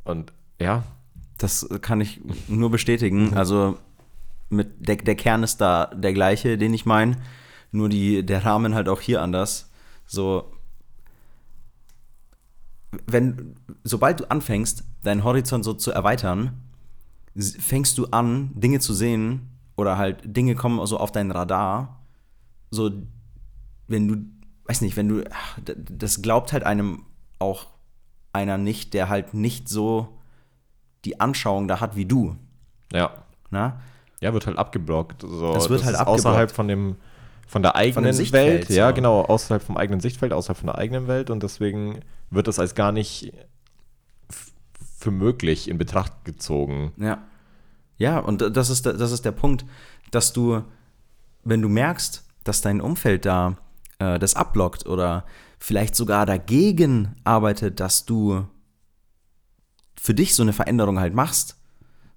[0.05, 0.83] und ja,
[1.43, 3.35] das kann ich nur bestätigen.
[3.35, 3.77] Also
[4.49, 7.17] mit der, der Kern ist da der gleiche, den ich meine.
[7.71, 9.71] Nur die, der Rahmen halt auch hier anders.
[10.05, 10.51] So,
[13.07, 16.61] wenn, sobald du anfängst, deinen Horizont so zu erweitern,
[17.35, 22.03] fängst du an, Dinge zu sehen oder halt Dinge kommen so auf dein Radar.
[22.71, 22.91] So,
[23.87, 24.17] wenn du,
[24.65, 25.23] weiß nicht, wenn du,
[25.63, 27.05] das glaubt halt einem
[27.39, 27.67] auch
[28.33, 30.17] einer nicht, der halt nicht so
[31.05, 32.35] die Anschauung da hat wie du.
[32.91, 33.11] Ja.
[33.49, 33.81] Na?
[34.19, 35.21] Ja, wird halt abgeblockt.
[35.21, 36.25] So, das wird das halt abgeblockt.
[36.25, 36.95] Außerhalb von dem
[37.47, 38.93] von der eigenen von Welt, ja, so.
[38.93, 42.75] genau, außerhalb vom eigenen Sichtfeld, außerhalb von der eigenen Welt und deswegen wird das als
[42.75, 43.33] gar nicht
[44.97, 46.93] für möglich in Betracht gezogen.
[46.95, 47.23] Ja.
[47.97, 49.65] Ja, und das ist, das ist der Punkt,
[50.11, 50.63] dass du,
[51.43, 53.57] wenn du merkst, dass dein Umfeld da
[53.99, 55.25] äh, das abblockt oder
[55.59, 58.45] vielleicht sogar dagegen arbeitet, dass du
[60.01, 61.57] für dich so eine Veränderung halt machst,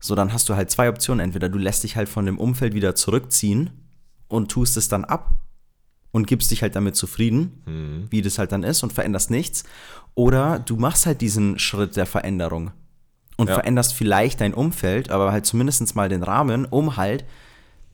[0.00, 1.20] so dann hast du halt zwei Optionen.
[1.20, 3.68] Entweder du lässt dich halt von dem Umfeld wieder zurückziehen
[4.26, 5.32] und tust es dann ab
[6.10, 8.06] und gibst dich halt damit zufrieden, mhm.
[8.08, 9.64] wie das halt dann ist und veränderst nichts.
[10.14, 12.70] Oder du machst halt diesen Schritt der Veränderung
[13.36, 13.54] und ja.
[13.56, 17.26] veränderst vielleicht dein Umfeld, aber halt zumindest mal den Rahmen, um halt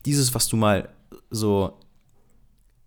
[0.07, 0.88] dieses, was du mal
[1.31, 1.81] so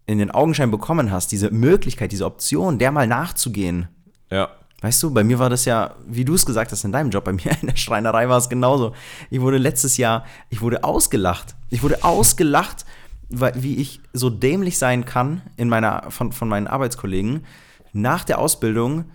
[0.06, 3.90] in den Augenschein bekommen hast, diese Möglichkeit, diese Option, der mal nachzugehen.
[4.32, 4.52] Ja.
[4.84, 7.24] Weißt du, bei mir war das ja, wie du es gesagt hast in deinem Job,
[7.24, 8.94] bei mir in der Schreinerei war es genauso.
[9.30, 11.56] Ich wurde letztes Jahr, ich wurde ausgelacht.
[11.70, 12.86] Ich wurde ausgelacht,
[13.30, 17.46] weil, wie ich so dämlich sein kann in meiner, von, von meinen Arbeitskollegen,
[17.94, 19.06] nach der Ausbildung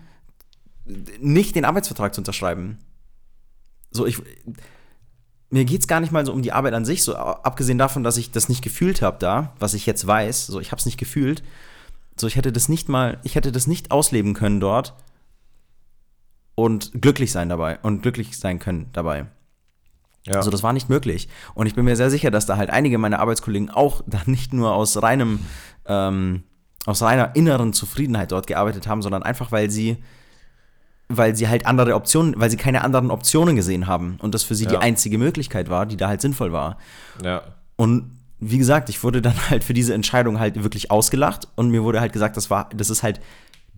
[1.20, 2.78] nicht den Arbeitsvertrag zu unterschreiben.
[3.90, 4.22] So, ich,
[5.50, 8.04] mir geht es gar nicht mal so um die Arbeit an sich, so abgesehen davon,
[8.04, 10.86] dass ich das nicht gefühlt habe da, was ich jetzt weiß, so ich habe es
[10.86, 11.42] nicht gefühlt.
[12.16, 14.94] So, ich hätte das nicht mal, ich hätte das nicht ausleben können dort
[16.58, 19.26] und glücklich sein dabei und glücklich sein können dabei.
[20.26, 20.34] Ja.
[20.34, 21.28] Also das war nicht möglich.
[21.54, 24.52] Und ich bin mir sehr sicher, dass da halt einige meiner Arbeitskollegen auch dann nicht
[24.52, 25.38] nur aus reinem,
[25.86, 26.42] ähm,
[26.84, 29.98] aus reiner inneren Zufriedenheit dort gearbeitet haben, sondern einfach, weil sie,
[31.06, 34.56] weil sie halt andere Optionen, weil sie keine anderen Optionen gesehen haben und das für
[34.56, 34.70] sie ja.
[34.70, 36.78] die einzige Möglichkeit war, die da halt sinnvoll war.
[37.22, 37.42] Ja.
[37.76, 41.84] Und wie gesagt, ich wurde dann halt für diese Entscheidung halt wirklich ausgelacht und mir
[41.84, 43.20] wurde halt gesagt, das war, das ist halt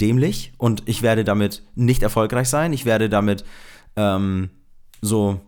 [0.01, 2.73] dämlich und ich werde damit nicht erfolgreich sein.
[2.73, 3.45] Ich werde damit
[3.97, 4.51] ähm,
[5.01, 5.41] so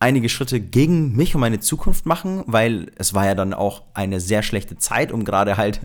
[0.00, 4.18] einige Schritte gegen mich und meine Zukunft machen, weil es war ja dann auch eine
[4.18, 5.80] sehr schlechte Zeit, um gerade halt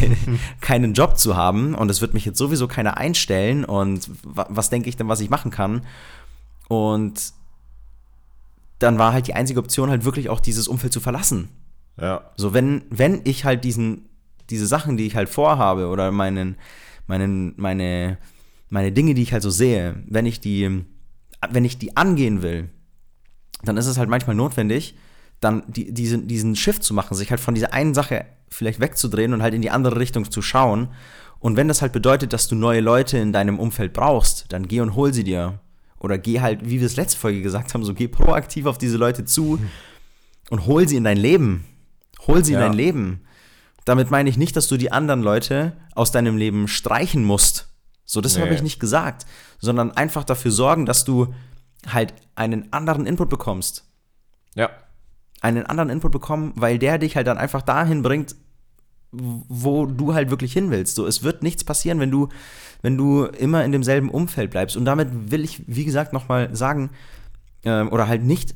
[0.60, 4.88] keinen Job zu haben und es wird mich jetzt sowieso keiner einstellen und was denke
[4.88, 5.82] ich denn, was ich machen kann?
[6.68, 7.32] Und
[8.78, 11.48] dann war halt die einzige Option halt wirklich auch dieses Umfeld zu verlassen.
[12.00, 12.30] Ja.
[12.36, 14.08] So wenn wenn ich halt diesen
[14.50, 16.56] diese Sachen, die ich halt vorhabe oder meinen
[17.08, 18.18] meine, meine,
[18.68, 20.84] meine Dinge, die ich halt so sehe, wenn ich die,
[21.50, 22.68] wenn ich die angehen will,
[23.64, 24.94] dann ist es halt manchmal notwendig,
[25.40, 29.34] dann die, diesen, diesen Shift zu machen, sich halt von dieser einen Sache vielleicht wegzudrehen
[29.34, 30.88] und halt in die andere Richtung zu schauen.
[31.38, 34.80] Und wenn das halt bedeutet, dass du neue Leute in deinem Umfeld brauchst, dann geh
[34.80, 35.60] und hol sie dir.
[36.00, 38.96] Oder geh halt, wie wir es letzte Folge gesagt haben, so geh proaktiv auf diese
[38.96, 39.58] Leute zu
[40.50, 41.64] und hol sie in dein Leben.
[42.26, 42.60] Hol sie ja.
[42.60, 43.20] in dein Leben.
[43.88, 47.72] Damit meine ich nicht, dass du die anderen Leute aus deinem Leben streichen musst.
[48.04, 48.42] So, das nee.
[48.42, 49.24] habe ich nicht gesagt,
[49.60, 51.32] sondern einfach dafür sorgen, dass du
[51.86, 53.88] halt einen anderen Input bekommst.
[54.54, 54.68] Ja.
[55.40, 58.36] Einen anderen Input bekommen, weil der dich halt dann einfach dahin bringt,
[59.10, 60.94] wo du halt wirklich hin willst.
[60.94, 62.28] So, es wird nichts passieren, wenn du,
[62.82, 64.76] wenn du immer in demselben Umfeld bleibst.
[64.76, 66.90] Und damit will ich, wie gesagt, nochmal sagen,
[67.64, 68.54] äh, oder halt nicht,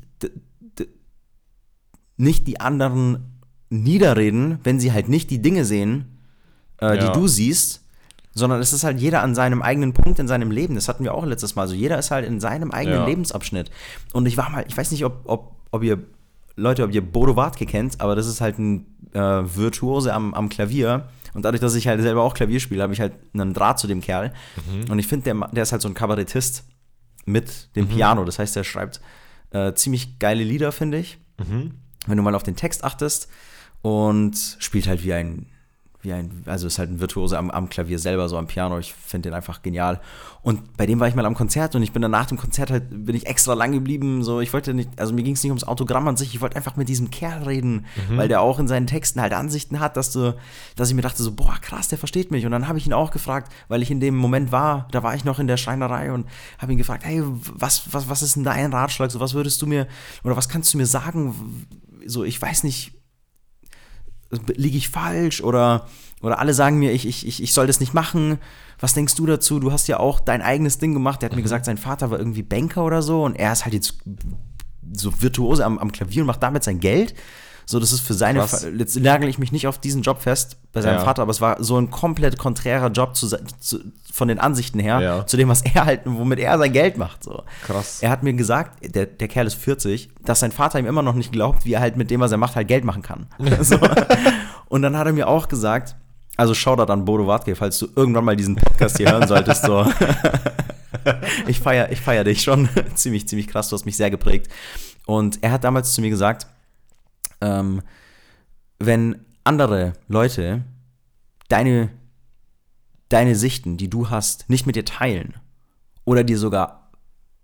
[2.19, 3.32] nicht die anderen
[3.73, 6.19] niederreden, wenn sie halt nicht die Dinge sehen,
[6.81, 6.97] äh, ja.
[6.97, 7.83] die du siehst,
[8.35, 10.75] sondern es ist halt jeder an seinem eigenen Punkt in seinem Leben.
[10.75, 11.69] Das hatten wir auch letztes Mal.
[11.69, 13.07] So jeder ist halt in seinem eigenen ja.
[13.07, 13.71] Lebensabschnitt.
[14.13, 15.99] Und ich war mal, ich weiß nicht, ob, ob, ob ihr
[16.57, 20.49] Leute, ob ihr Bodo Wartke kennt, aber das ist halt ein äh, Virtuose am, am
[20.49, 21.09] Klavier.
[21.35, 23.87] Und dadurch, dass ich halt selber auch Klavier spiele, habe ich halt einen Draht zu
[23.87, 24.33] dem Kerl.
[24.57, 24.91] Mhm.
[24.91, 26.65] Und ich finde, der, der ist halt so ein Kabarettist
[27.25, 27.91] mit dem mhm.
[27.91, 28.25] Piano.
[28.25, 29.01] Das heißt, der schreibt
[29.51, 31.19] äh, ziemlich geile Lieder, finde ich.
[31.39, 31.73] Mhm.
[32.07, 33.29] Wenn du mal auf den Text achtest
[33.83, 35.47] und spielt halt wie ein
[36.03, 38.79] wie ein, also ist halt ein Virtuose am, am Klavier selber, so am Piano.
[38.81, 40.01] Ich finde den einfach genial.
[40.43, 42.73] Und bei dem war ich mal am Konzert und ich bin dann nach dem Konzert
[42.73, 44.25] halt, bin ich extra lang geblieben.
[44.25, 46.57] So, ich wollte nicht, also mir ging es nicht ums Autogramm an sich, ich wollte
[46.57, 48.17] einfach mit diesem Kerl reden, mhm.
[48.17, 50.35] weil der auch in seinen Texten halt Ansichten hat, dass du,
[50.75, 52.45] dass ich mir dachte, so, boah, krass, der versteht mich.
[52.45, 55.15] Und dann habe ich ihn auch gefragt, weil ich in dem Moment war, da war
[55.15, 56.27] ich noch in der Schreinerei und
[56.59, 59.13] habe ihn gefragt, hey, was, was, was ist denn dein Ratschlag?
[59.13, 59.87] So, was würdest du mir,
[60.25, 61.67] oder was kannst du mir sagen?
[62.07, 62.93] So, ich weiß nicht,
[64.55, 65.87] liege ich falsch oder,
[66.23, 68.39] oder alle sagen mir, ich, ich, ich soll das nicht machen.
[68.81, 69.61] Was denkst du dazu?
[69.61, 71.23] Du hast ja auch dein eigenes Ding gemacht.
[71.23, 71.39] Der hat mhm.
[71.39, 73.99] mir gesagt, sein Vater war irgendwie Banker oder so und er ist halt jetzt
[74.93, 77.15] so virtuose am, am Klavier und macht damit sein Geld.
[77.67, 78.41] So, das ist für seine.
[78.41, 78.67] Krass.
[78.77, 81.05] Jetzt nagel ich mich nicht auf diesen Job fest bei seinem ja.
[81.05, 83.29] Vater, aber es war so ein komplett konträrer Job zu,
[83.61, 83.81] zu,
[84.13, 85.27] von den Ansichten her ja.
[85.27, 87.25] zu dem, was er halt, womit er sein Geld macht.
[87.25, 87.43] So.
[87.67, 88.03] Krass.
[88.03, 91.15] Er hat mir gesagt, der, der Kerl ist 40, dass sein Vater ihm immer noch
[91.15, 93.27] nicht glaubt, wie er halt mit dem, was er macht, halt Geld machen kann.
[93.61, 93.79] so.
[94.69, 95.97] Und dann hat er mir auch gesagt,
[96.37, 99.65] also schau da dann Bodo Wartke, falls du irgendwann mal diesen Podcast hier hören solltest.
[99.65, 99.87] So.
[101.47, 103.69] ich feiere ich feier dich schon ziemlich, ziemlich krass.
[103.69, 104.51] Du hast mich sehr geprägt.
[105.05, 106.47] Und er hat damals zu mir gesagt,
[107.43, 107.83] ähm,
[108.79, 110.65] wenn andere Leute
[111.49, 111.91] deine,
[113.09, 115.35] deine Sichten, die du hast, nicht mit dir teilen
[116.05, 116.91] oder dir sogar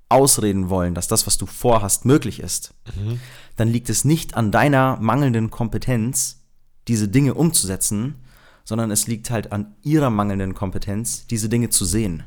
[0.08, 3.20] ausreden wollen, dass das, was du vorhast, möglich ist, mhm.
[3.56, 6.46] dann liegt es nicht an deiner mangelnden Kompetenz,
[6.86, 8.14] diese Dinge umzusetzen,
[8.64, 12.22] sondern es liegt halt an ihrer mangelnden Kompetenz, diese Dinge zu sehen.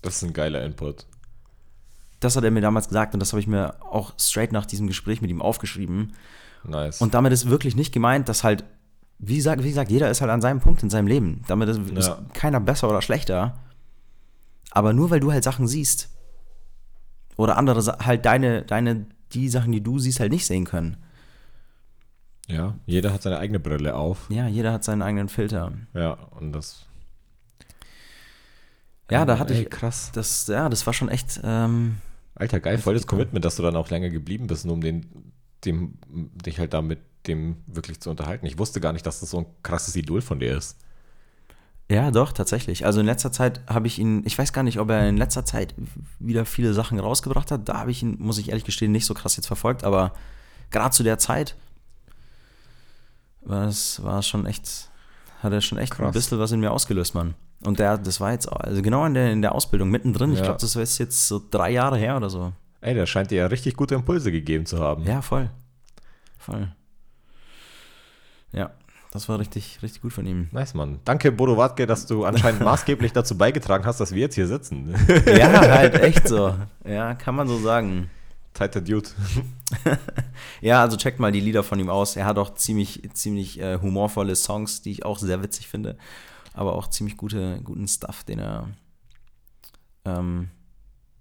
[0.00, 1.06] Das ist ein geiler Input.
[2.22, 4.86] Das hat er mir damals gesagt und das habe ich mir auch straight nach diesem
[4.86, 6.12] Gespräch mit ihm aufgeschrieben.
[6.64, 7.00] Nice.
[7.00, 8.64] Und damit ist wirklich nicht gemeint, dass halt,
[9.18, 11.42] wie gesagt, wie gesagt jeder ist halt an seinem Punkt in seinem Leben.
[11.48, 11.98] Damit ist, ja.
[11.98, 13.58] ist keiner besser oder schlechter.
[14.70, 16.10] Aber nur weil du halt Sachen siehst
[17.36, 20.96] oder andere halt deine, deine, die Sachen, die du siehst, halt nicht sehen können.
[22.48, 24.28] Ja, jeder hat seine eigene Brille auf.
[24.28, 25.72] Ja, jeder hat seinen eigenen Filter.
[25.94, 26.86] Ja, und das.
[29.10, 29.70] Ja, da hatte ey, ich.
[29.70, 30.10] Krass.
[30.12, 31.40] Das, ja, das war schon echt.
[31.42, 31.96] Ähm,
[32.42, 35.06] Alter, geil, voll das Commitment, dass du dann auch länger geblieben bist, nur um den,
[35.64, 38.46] dem, dich halt da mit dem wirklich zu unterhalten.
[38.46, 40.76] Ich wusste gar nicht, dass das so ein krasses Idol von dir ist.
[41.88, 42.84] Ja, doch, tatsächlich.
[42.84, 45.44] Also in letzter Zeit habe ich ihn, ich weiß gar nicht, ob er in letzter
[45.44, 45.76] Zeit
[46.18, 47.68] wieder viele Sachen rausgebracht hat.
[47.68, 50.12] Da habe ich ihn, muss ich ehrlich gestehen, nicht so krass jetzt verfolgt, aber
[50.72, 51.54] gerade zu der Zeit
[53.42, 54.90] war es war schon echt,
[55.42, 56.06] hat er schon echt krass.
[56.06, 57.34] ein bisschen was in mir ausgelöst, Mann.
[57.64, 60.30] Und der, das war jetzt, also genau in der, in der Ausbildung mittendrin.
[60.30, 60.36] Ja.
[60.36, 62.52] Ich glaube, das war jetzt so drei Jahre her oder so.
[62.80, 65.04] Ey, der scheint dir ja richtig gute Impulse gegeben zu haben.
[65.04, 65.50] Ja, voll.
[66.38, 66.72] Voll.
[68.52, 68.72] Ja,
[69.12, 70.48] das war richtig, richtig gut von ihm.
[70.50, 70.98] Nice, Mann.
[71.04, 74.92] Danke, Bodo Wartke, dass du anscheinend maßgeblich dazu beigetragen hast, dass wir jetzt hier sitzen.
[75.26, 76.54] ja, halt echt so.
[76.84, 78.10] Ja, kann man so sagen.
[78.54, 79.08] Tighter Dude.
[80.60, 82.16] ja, also checkt mal die Lieder von ihm aus.
[82.16, 85.96] Er hat auch ziemlich, ziemlich äh, humorvolle Songs, die ich auch sehr witzig finde
[86.54, 88.68] aber auch ziemlich gute, guten Stuff, den er.
[90.04, 90.50] Ähm,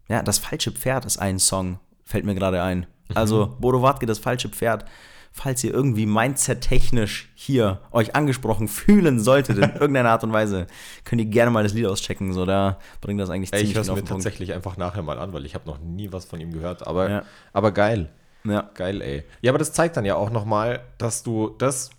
[0.08, 2.80] ja, das falsche Pferd ist ein Song, fällt mir gerade ein.
[3.10, 3.18] Mhm.
[3.18, 4.86] Also, Bodo Wartke, das falsche Pferd.
[5.34, 10.68] Falls ihr irgendwie mindset-technisch hier euch angesprochen fühlen solltet in irgendeiner Art und Weise,
[11.06, 12.34] könnt ihr gerne mal das Lied auschecken.
[12.34, 15.18] So, da bringt das eigentlich ziemlich Ey, Ich höre es mir tatsächlich einfach nachher mal
[15.20, 16.86] an, weil ich habe noch nie was von ihm gehört.
[16.86, 17.24] Aber, ja.
[17.54, 18.10] aber geil.
[18.44, 18.70] Ja.
[18.74, 19.24] Geil, ey.
[19.42, 21.92] Ja, aber das zeigt dann ja auch nochmal, dass du das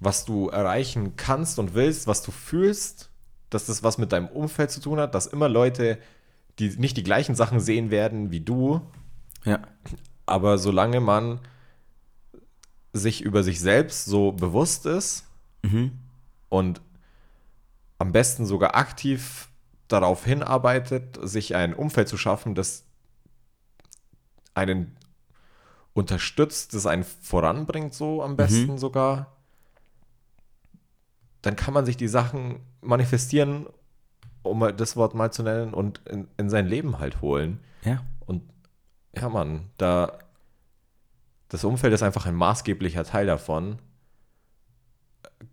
[0.00, 3.10] was du erreichen kannst und willst, was du fühlst,
[3.50, 5.98] dass das was mit deinem Umfeld zu tun hat, dass immer Leute,
[6.58, 8.80] die nicht die gleichen Sachen sehen werden wie du.
[9.44, 9.60] Ja.
[10.26, 11.40] Aber solange man
[12.92, 15.26] sich über sich selbst so bewusst ist
[15.62, 15.92] mhm.
[16.48, 16.80] und
[17.98, 19.48] am besten sogar aktiv
[19.88, 22.84] darauf hinarbeitet, sich ein Umfeld zu schaffen, das
[24.54, 24.96] einen
[25.92, 28.78] unterstützt, das einen voranbringt, so am besten mhm.
[28.78, 29.36] sogar,
[31.42, 33.66] dann kann man sich die Sachen manifestieren,
[34.42, 37.60] um mal das Wort mal zu nennen, und in, in sein Leben halt holen.
[37.84, 38.04] Ja.
[38.26, 38.42] Und
[39.14, 40.18] ja, Mann, da
[41.50, 43.78] das Umfeld ist einfach ein maßgeblicher Teil davon.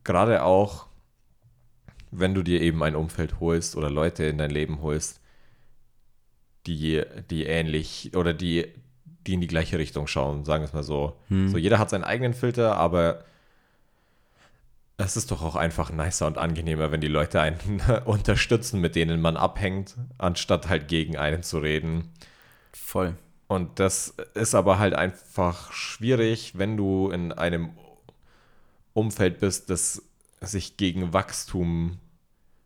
[0.04, 0.88] gerade auch,
[2.12, 5.20] wenn du dir eben ein Umfeld holst oder Leute in dein Leben holst,
[6.68, 8.68] die, die ähnlich oder die,
[9.26, 11.18] die in die gleiche Richtung schauen, sagen wir es mal so.
[11.30, 11.50] Hm.
[11.50, 13.24] So, jeder hat seinen eigenen Filter, aber
[14.98, 19.22] es ist doch auch einfach nicer und angenehmer, wenn die Leute einen unterstützen, mit denen
[19.22, 22.12] man abhängt, anstatt halt gegen einen zu reden.
[22.74, 23.16] Voll.
[23.48, 27.70] Und das ist aber halt einfach schwierig, wenn du in einem
[28.94, 30.04] Umfeld bist, das
[30.42, 32.00] sich gegen Wachstum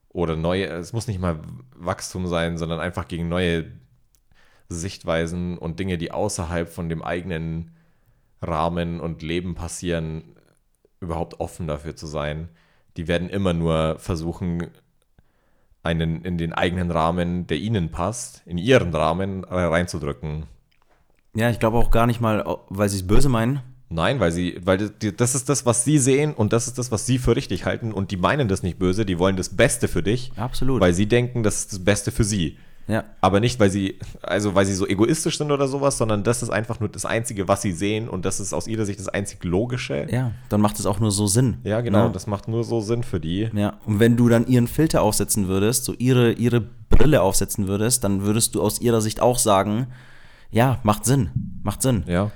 [0.10, 1.40] oder neue, es muss nicht mal
[1.76, 3.72] Wachstum sein, sondern einfach gegen neue
[4.70, 7.76] Sichtweisen und Dinge, die außerhalb von dem eigenen
[8.42, 10.24] Rahmen und Leben passieren,
[11.02, 12.48] überhaupt offen dafür zu sein.
[12.96, 14.68] Die werden immer nur versuchen,
[15.84, 20.46] einen in den eigenen Rahmen, der ihnen passt, in ihren Rahmen reinzudrücken.
[21.34, 23.62] Ja, ich glaube auch gar nicht mal, weil sie es böse meinen.
[23.90, 26.92] Nein, weil sie, weil das, das ist das, was sie sehen und das ist das,
[26.92, 29.90] was sie für richtig halten und die meinen das nicht böse, die wollen das Beste
[29.90, 30.80] für dich, Absolut.
[30.80, 32.58] weil sie denken, das ist das Beste für sie.
[32.92, 33.04] Ja.
[33.22, 36.50] Aber nicht, weil sie, also weil sie so egoistisch sind oder sowas, sondern das ist
[36.50, 39.44] einfach nur das Einzige, was sie sehen und das ist aus ihrer Sicht das einzig
[39.44, 40.08] Logische.
[40.12, 41.58] Ja, dann macht es auch nur so Sinn.
[41.64, 42.12] Ja, genau, Ne?
[42.12, 43.50] das macht nur so Sinn für die.
[43.56, 48.04] Ja, und wenn du dann ihren Filter aufsetzen würdest, so ihre, ihre Brille aufsetzen würdest,
[48.04, 49.88] dann würdest du aus ihrer Sicht auch sagen,
[50.52, 51.30] ja, macht Sinn,
[51.64, 52.04] macht Sinn.
[52.08, 52.30] Ja,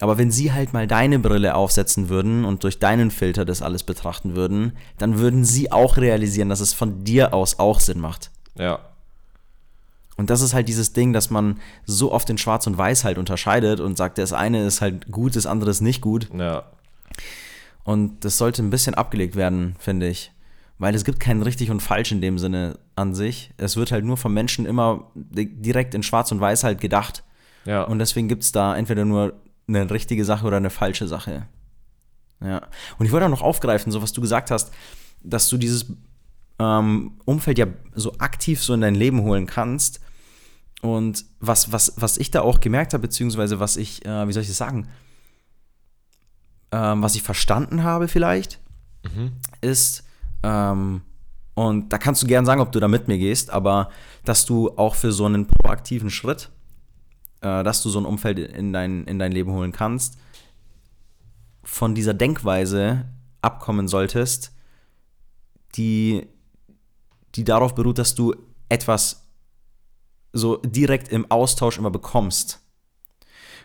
[0.00, 3.82] Aber wenn sie halt mal deine Brille aufsetzen würden und durch deinen Filter das alles
[3.82, 8.30] betrachten würden, dann würden sie auch realisieren, dass es von dir aus auch Sinn macht.
[8.58, 8.78] ja,
[10.16, 13.18] Und das ist halt dieses Ding, dass man so oft in Schwarz und Weiß halt
[13.18, 16.28] unterscheidet und sagt, das eine ist halt gut, das andere ist nicht gut.
[16.32, 16.64] ja,
[17.84, 20.32] Und das sollte ein bisschen abgelegt werden, finde ich.
[20.78, 23.50] Weil es gibt kein richtig und falsch in dem Sinne an sich.
[23.56, 27.22] Es wird halt nur vom Menschen immer di- direkt in Schwarz und Weiß halt gedacht.
[27.64, 27.82] ja.
[27.82, 29.34] Und deswegen gibt es da entweder nur
[29.68, 31.46] eine richtige Sache oder eine falsche Sache.
[32.42, 32.62] Ja.
[32.98, 34.72] Und ich wollte auch noch aufgreifen, so was du gesagt hast,
[35.22, 35.86] dass du dieses
[36.58, 40.00] ähm, Umfeld ja so aktiv so in dein Leben holen kannst.
[40.82, 44.42] Und was, was, was ich da auch gemerkt habe, beziehungsweise was ich, äh, wie soll
[44.42, 44.88] ich das sagen,
[46.72, 48.60] ähm, was ich verstanden habe vielleicht,
[49.60, 50.04] ist,
[50.42, 51.02] ähm,
[51.54, 53.90] und da kannst du gern sagen, ob du da mit mir gehst, aber
[54.24, 56.50] dass du auch für so einen proaktiven Schritt,
[57.40, 60.18] äh, dass du so ein Umfeld in dein, in dein Leben holen kannst,
[61.64, 63.06] von dieser Denkweise
[63.40, 64.52] abkommen solltest,
[65.76, 66.26] die,
[67.36, 68.34] die darauf beruht, dass du
[68.68, 69.22] etwas
[70.32, 72.60] so direkt im Austausch immer bekommst.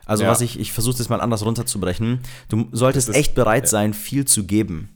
[0.06, 0.30] Also Ja.
[0.30, 2.20] was ich, ich versuche das mal anders runterzubrechen.
[2.50, 3.70] Du solltest ist- echt bereit ja.
[3.70, 4.90] sein, viel zu geben,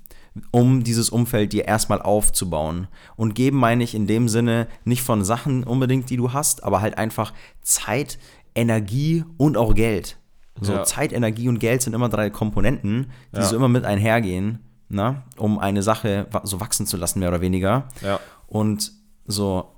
[0.51, 2.87] um dieses Umfeld dir erstmal aufzubauen.
[3.15, 6.81] Und geben meine ich in dem Sinne nicht von Sachen unbedingt, die du hast, aber
[6.81, 8.17] halt einfach Zeit,
[8.55, 10.17] Energie und auch Geld.
[10.61, 10.83] So Ja.
[10.85, 15.59] Zeit, Energie und Geld sind immer drei Komponenten, die so immer mit einhergehen, na, um
[15.59, 17.89] eine Sache so wachsen zu lassen, mehr oder weniger.
[18.01, 18.19] Ja.
[18.47, 18.91] Und
[19.25, 19.71] so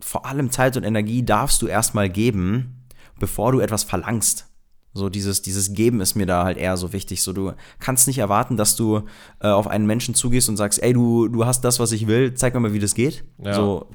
[0.00, 2.84] vor allem Zeit und Energie darfst du erstmal geben,
[3.18, 4.46] bevor du etwas verlangst.
[4.92, 7.22] So dieses, dieses Geben ist mir da halt eher so wichtig.
[7.22, 9.02] So du kannst nicht erwarten, dass du
[9.40, 12.34] äh, auf einen Menschen zugehst und sagst, ey, du, du hast das, was ich will,
[12.34, 13.24] zeig mir mal, wie das geht.
[13.42, 13.54] Ja.
[13.54, 13.86] So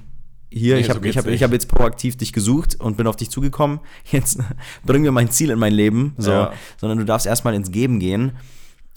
[0.51, 2.97] hier, Nee, ich so habe geht's ich hab, ich hab jetzt proaktiv dich gesucht und
[2.97, 3.79] bin auf dich zugekommen.
[4.11, 4.39] Jetzt
[4.85, 6.15] bring mir mein Ziel in mein Leben.
[6.17, 6.53] So, Ja.
[6.77, 8.33] sondern du darfst erstmal ins Geben gehen.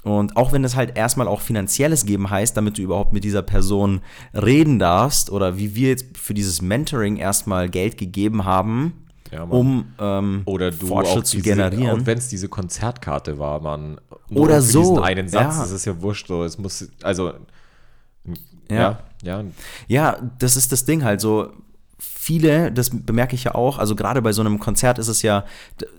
[0.05, 3.43] Und auch wenn es halt erstmal auch finanzielles Geben heißt, damit du überhaupt mit dieser
[3.43, 4.01] Person
[4.35, 9.93] reden darfst, oder wie wir jetzt für dieses Mentoring erstmal Geld gegeben haben, Ja, um
[10.01, 12.01] ähm, Oder du Fortschritt auch zu diese, generieren.
[12.01, 14.01] Und wenn es diese Konzertkarte war, man.
[14.31, 15.63] Oder so, einen Satz, ja.
[15.63, 16.27] das ist ja wurscht.
[16.27, 16.43] So.
[16.43, 17.33] Es muss, also.
[18.69, 18.77] Ja.
[18.79, 19.45] Ja, ja,
[19.87, 21.53] Ja, das ist das Ding halt so.
[22.05, 25.45] Viele, das bemerke ich ja auch, also gerade bei so einem Konzert ist es ja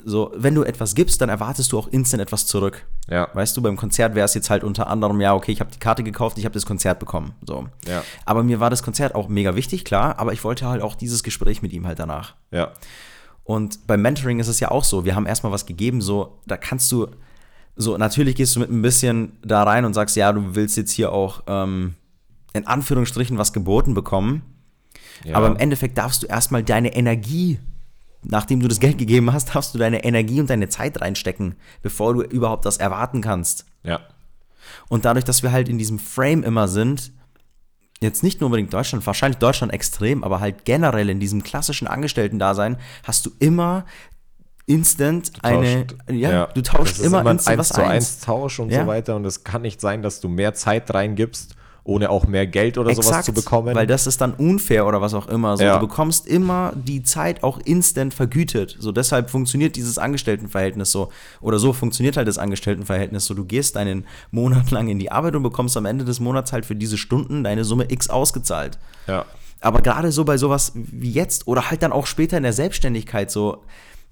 [0.06, 2.86] so, wenn du etwas gibst, dann erwartest du auch instant etwas zurück.
[3.10, 5.72] ja, Weißt du, beim Konzert wäre es jetzt halt unter anderem, ja, okay, ich habe
[5.72, 7.34] die Karte gekauft, ich habe das Konzert bekommen.
[7.46, 7.68] So.
[7.88, 8.04] Ja.
[8.26, 11.24] Aber mir war das Konzert auch mega wichtig, klar, aber ich wollte halt auch dieses
[11.24, 12.36] Gespräch mit ihm halt danach.
[12.52, 12.72] ja,
[13.44, 16.56] Und beim Mentoring ist es ja auch so, wir haben erstmal was gegeben, so, da
[16.56, 17.08] kannst du,
[17.76, 20.92] so, natürlich gehst du mit ein bisschen da rein und sagst, ja, du willst jetzt
[20.92, 21.96] hier auch ähm,
[22.54, 24.44] in Anführungsstrichen was geboten bekommen.
[25.24, 25.36] Ja.
[25.36, 27.60] Aber im Endeffekt darfst du erstmal deine Energie,
[28.24, 32.14] nachdem du das Geld gegeben hast, darfst du deine Energie und deine Zeit reinstecken, bevor
[32.14, 33.66] du überhaupt das erwarten kannst.
[33.84, 34.00] Ja,
[34.90, 37.12] Und dadurch, dass wir halt in diesem Frame immer sind,
[38.02, 42.78] jetzt nicht nur unbedingt Deutschland, wahrscheinlich Deutschland extrem, aber halt generell in diesem klassischen Angestellten-Dasein
[43.04, 43.86] hast du immer
[44.66, 47.92] instant eine, tauscht- ja, du tauschst immer, ein instant 1 was zu ein.
[47.92, 48.82] 1 Tausch und Ja.
[48.82, 49.16] so weiter.
[49.18, 51.56] Und es kann nicht sein, dass du mehr Zeit reingibst
[51.86, 53.76] ohne auch mehr Geld oder sowas Exakt, zu bekommen.
[53.76, 55.58] Weil das ist dann unfair oder was auch immer.
[55.58, 55.80] So, Ja.
[55.80, 58.78] Du bekommst immer die Zeit auch instant vergütet.
[58.80, 61.10] So deshalb funktioniert dieses Angestelltenverhältnis so.
[61.42, 63.34] Oder so funktioniert halt das Angestelltenverhältnis so.
[63.34, 66.66] Du gehst einen Monat lang in die Arbeit und bekommst am Ende des Monats halt
[66.66, 68.78] für diese Stunden deine Summe X ausgezahlt.
[69.08, 69.26] ja.
[69.60, 73.32] Aber gerade so bei sowas wie jetzt oder halt dann auch später in der Selbstständigkeit
[73.32, 73.64] so,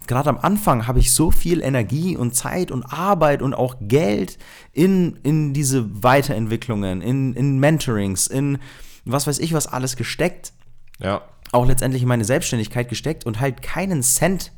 [0.08, 4.38] gerade am Anfang habe ich so viel Energie und Zeit und Arbeit und auch Geld
[4.74, 8.58] in, in diese Weiterentwicklungen, in, in Mentorings, in
[9.06, 10.54] was weiß ich was alles gesteckt,
[11.00, 11.22] Ja.
[11.52, 14.52] auch letztendlich in meine Selbstständigkeit gesteckt und halt keinen Cent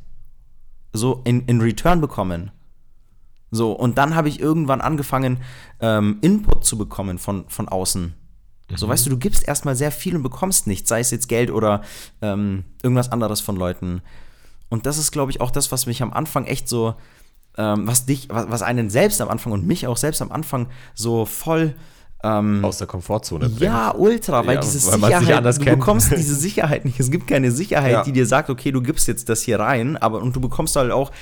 [0.92, 2.50] so in, in Return bekommen.
[3.50, 5.38] So, und dann habe ich irgendwann angefangen,
[5.80, 8.14] ähm, Input zu bekommen von, von außen.
[8.74, 11.50] So, weißt du, du gibst erstmal sehr viel und bekommst nichts, sei es jetzt Geld
[11.50, 11.82] oder
[12.22, 14.02] ähm, irgendwas anderes von Leuten.
[14.68, 16.94] Und das ist, glaube ich, auch das, was mich am Anfang echt so,
[17.56, 20.68] ähm, was dich, was, was einen selbst am Anfang und mich auch selbst am Anfang
[20.94, 21.74] so voll
[22.24, 23.60] ähm, Aus der Komfortzone bringt.
[23.60, 25.78] ja, ultra, weil Ja, diese weil Sicherheit, du kennt.
[25.78, 26.98] bekommst diese Sicherheit nicht.
[26.98, 28.02] Es gibt keine Sicherheit, Ja.
[28.02, 30.90] die dir sagt, okay, du gibst jetzt das hier rein, aber und du bekommst halt
[30.90, 31.12] auch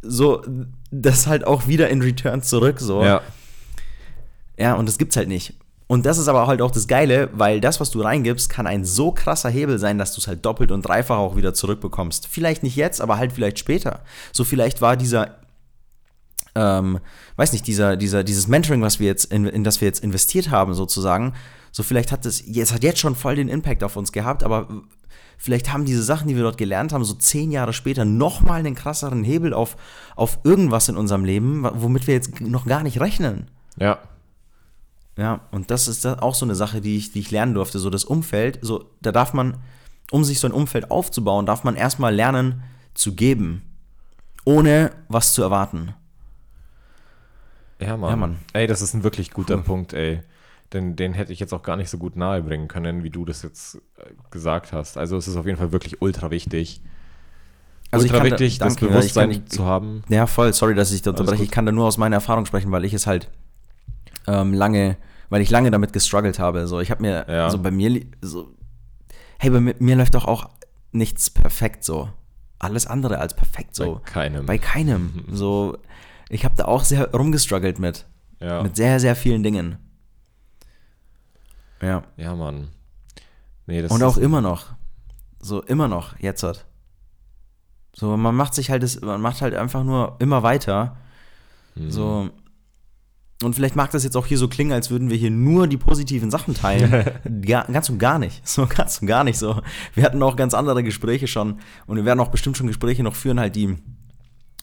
[0.00, 0.42] so
[0.90, 3.04] das halt auch wieder in Return zurück, so.
[3.04, 3.20] Ja.
[4.56, 5.54] Ja, und das gibt's halt nicht.
[5.88, 8.84] Und das ist aber halt auch das Geile, weil das, was du reingibst, kann ein
[8.84, 12.28] so krasser Hebel sein, dass du es halt doppelt und dreifach auch wieder zurückbekommst.
[12.28, 14.00] Vielleicht nicht jetzt, aber halt vielleicht später.
[14.30, 15.38] So vielleicht war dieser,
[16.54, 16.98] ähm,
[17.36, 20.50] weiß nicht, dieser, dieser, dieses Mentoring, was wir jetzt, in, in das wir jetzt investiert
[20.50, 21.32] haben, sozusagen,
[21.72, 24.68] so vielleicht hat es, es hat jetzt schon voll den Impact auf uns gehabt, aber
[25.38, 28.74] vielleicht haben diese Sachen, die wir dort gelernt haben, so zehn Jahre später nochmal einen
[28.74, 29.78] krasseren Hebel auf,
[30.16, 33.50] auf irgendwas in unserem Leben, womit wir jetzt noch gar nicht rechnen.
[33.78, 34.00] Ja.
[35.18, 37.78] Ja, und das ist da auch so eine Sache, die ich, die ich lernen durfte.
[37.80, 39.56] So das Umfeld, so, da darf man,
[40.12, 42.62] um sich so ein Umfeld aufzubauen, darf man erstmal lernen
[42.94, 43.62] zu geben,
[44.44, 45.92] ohne was zu erwarten.
[47.80, 48.10] Ja, Mann.
[48.10, 48.36] Ja, Mann.
[48.52, 49.62] Ey, das ist ein wirklich guter Cool.
[49.64, 50.22] Punkt, ey.
[50.72, 53.42] Denn den hätte ich jetzt auch gar nicht so gut nahebringen können, wie du das
[53.42, 54.98] jetzt äh, gesagt hast.
[54.98, 56.80] Also es ist auf jeden Fall wirklich ultra wichtig.
[57.90, 60.02] Also ultra da- wichtig, das danke, ich Bewusstsein kann- zu haben.
[60.08, 61.42] Ja, voll, sorry, dass ich da unterbreche.
[61.42, 63.30] Ich kann da nur aus meiner Erfahrung sprechen, weil ich es halt
[64.28, 64.96] ähm, lange,
[65.30, 66.66] weil ich lange damit gestruggelt habe.
[66.68, 67.44] So, ich habe mir, Ja.
[67.44, 68.48] also bei mir, so,
[69.38, 70.48] hey, bei mir, mir läuft doch auch
[70.92, 72.08] nichts perfekt so.
[72.58, 73.94] Alles andere als perfekt so.
[73.96, 74.46] Bei keinem.
[74.46, 75.24] Bei keinem.
[75.32, 75.78] So,
[76.28, 78.06] ich habe da auch sehr rumgestruggelt mit.
[78.40, 78.62] Ja.
[78.62, 79.78] Mit sehr, sehr vielen Dingen.
[81.80, 82.02] Ja.
[82.16, 82.68] ja, Mann.
[83.66, 84.66] Nee, das Und auch immer noch.
[85.40, 86.66] So, immer noch, jetzt hat.
[87.94, 90.96] So, man macht sich halt, das, man macht halt einfach nur immer weiter.
[91.74, 91.90] Mhm.
[91.90, 92.30] So.
[93.44, 95.76] Und vielleicht mag das jetzt auch hier so klingen, als würden wir hier nur die
[95.76, 97.04] positiven Sachen teilen.
[97.42, 98.46] Ga- ganz und gar nicht.
[98.46, 99.60] So, ganz und gar nicht so.
[99.94, 101.60] Wir hatten auch ganz andere Gespräche schon.
[101.86, 103.76] Und wir werden auch bestimmt schon Gespräche noch führen, halt die,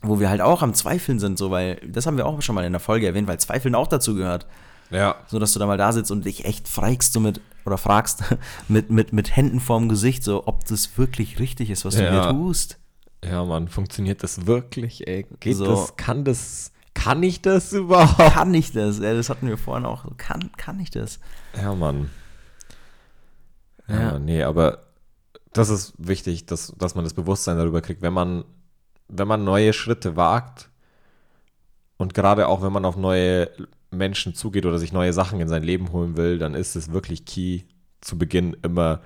[0.02, 2.66] wo wir halt auch am Zweifeln sind, so, weil, das haben wir auch schon mal
[2.66, 4.46] in der Folge erwähnt, weil Zweifeln auch dazu gehört.
[4.92, 5.16] Ja.
[5.28, 8.24] So, dass du da mal da sitzt und dich echt fragst so mit, oder fragst,
[8.68, 12.12] mit, mit, mit Händen vorm Gesicht, so, ob das wirklich richtig ist, was du Ja.
[12.12, 12.78] hier tust.
[13.24, 15.26] Ja, Mann, funktioniert das wirklich, ey?
[15.40, 15.66] Geht So.
[15.66, 15.96] das?
[15.96, 16.72] Kann das?
[16.96, 18.34] Kann ich das überhaupt?
[18.34, 18.98] Kann ich das?
[18.98, 20.06] Ja, das hatten wir vorhin auch.
[20.18, 21.20] Kann, kann ich das?
[21.56, 22.10] Ja, Mann.
[23.88, 24.12] Ja, Ja.
[24.14, 24.88] Mann, nee, aber
[25.54, 28.44] das ist wichtig, dass, dass man das Bewusstsein darüber kriegt, wenn man,
[29.08, 30.70] wenn man neue Schritte wagt
[31.98, 33.52] und gerade auch wenn man auf neue
[33.92, 37.26] Menschen zugeht oder sich neue Sachen in sein Leben holen will, dann ist es wirklich
[37.26, 37.62] key,
[38.02, 39.02] zu Beginn immer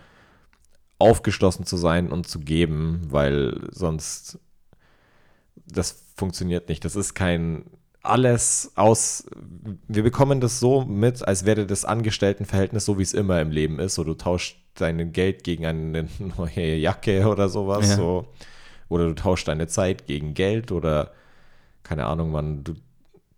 [0.97, 4.39] aufgeschlossen zu sein und zu geben, weil sonst
[5.65, 6.83] das funktioniert nicht.
[6.83, 7.65] Das ist kein
[8.01, 9.25] alles aus.
[9.87, 13.79] Wir bekommen das so mit, als wäre das Angestelltenverhältnis so, wie es immer im Leben
[13.79, 13.95] ist.
[13.95, 17.89] So, du tauschst dein Geld gegen eine neue Jacke oder sowas.
[17.89, 17.95] Ja.
[17.97, 18.27] So.
[18.87, 21.11] Oder du tauschst deine Zeit gegen Geld oder
[21.83, 22.73] keine Ahnung, man, du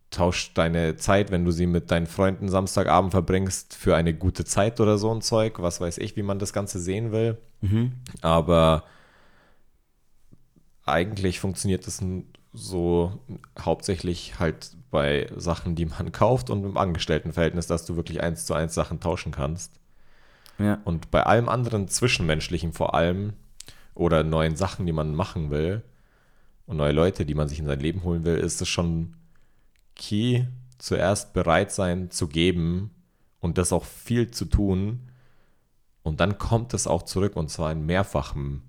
[0.10, 4.80] tauschst deine Zeit, wenn du sie mit deinen Freunden Samstagabend verbringst, für eine gute Zeit
[4.80, 5.60] oder so ein Zeug.
[5.60, 7.38] Was weiß ich, wie man das Ganze sehen will.
[7.62, 7.94] Mhm.
[8.22, 8.84] Aber
[10.86, 13.20] eigentlich funktioniert n- so
[13.60, 18.54] hauptsächlich halt bei Sachen, die man kauft und im Angestelltenverhältnis, dass du wirklich eins zu
[18.54, 19.80] eins Sachen tauschen kannst.
[20.58, 20.80] Ja.
[20.84, 23.34] Und bei allem anderen Zwischenmenschlichen vor allem
[23.94, 25.84] oder neuen Sachen, die man machen will
[26.66, 29.16] und neue Leute, die man sich in sein Leben holen will, ist es schon
[29.96, 30.46] key,
[30.78, 32.92] zuerst bereit sein zu geben
[33.40, 35.12] und das auch viel zu tun.
[36.04, 38.64] Und dann kommt es auch zurück und zwar in mehrfachem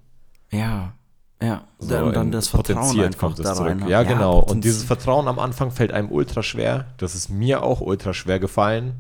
[0.51, 0.95] Ja.
[1.43, 1.65] Ja.
[1.79, 3.79] so und dann das Vertrauen einfach kommt es da rein.
[3.81, 3.91] zurück.
[3.91, 4.37] Ja, genau.
[4.39, 4.65] Und potenziert.
[4.65, 6.87] dieses Vertrauen am Anfang fällt einem ultra schwer.
[6.99, 8.95] Das ist mir auch ultra schwer gefallen.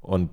[0.00, 0.30] Und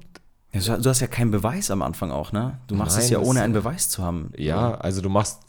[0.52, 2.60] Ja, du- hast ja keinen Beweis am Anfang auch, ne?
[2.68, 4.32] Du machst es Nein, ja das- ohne einen Beweis zu haben.
[4.38, 5.40] ja, also du machst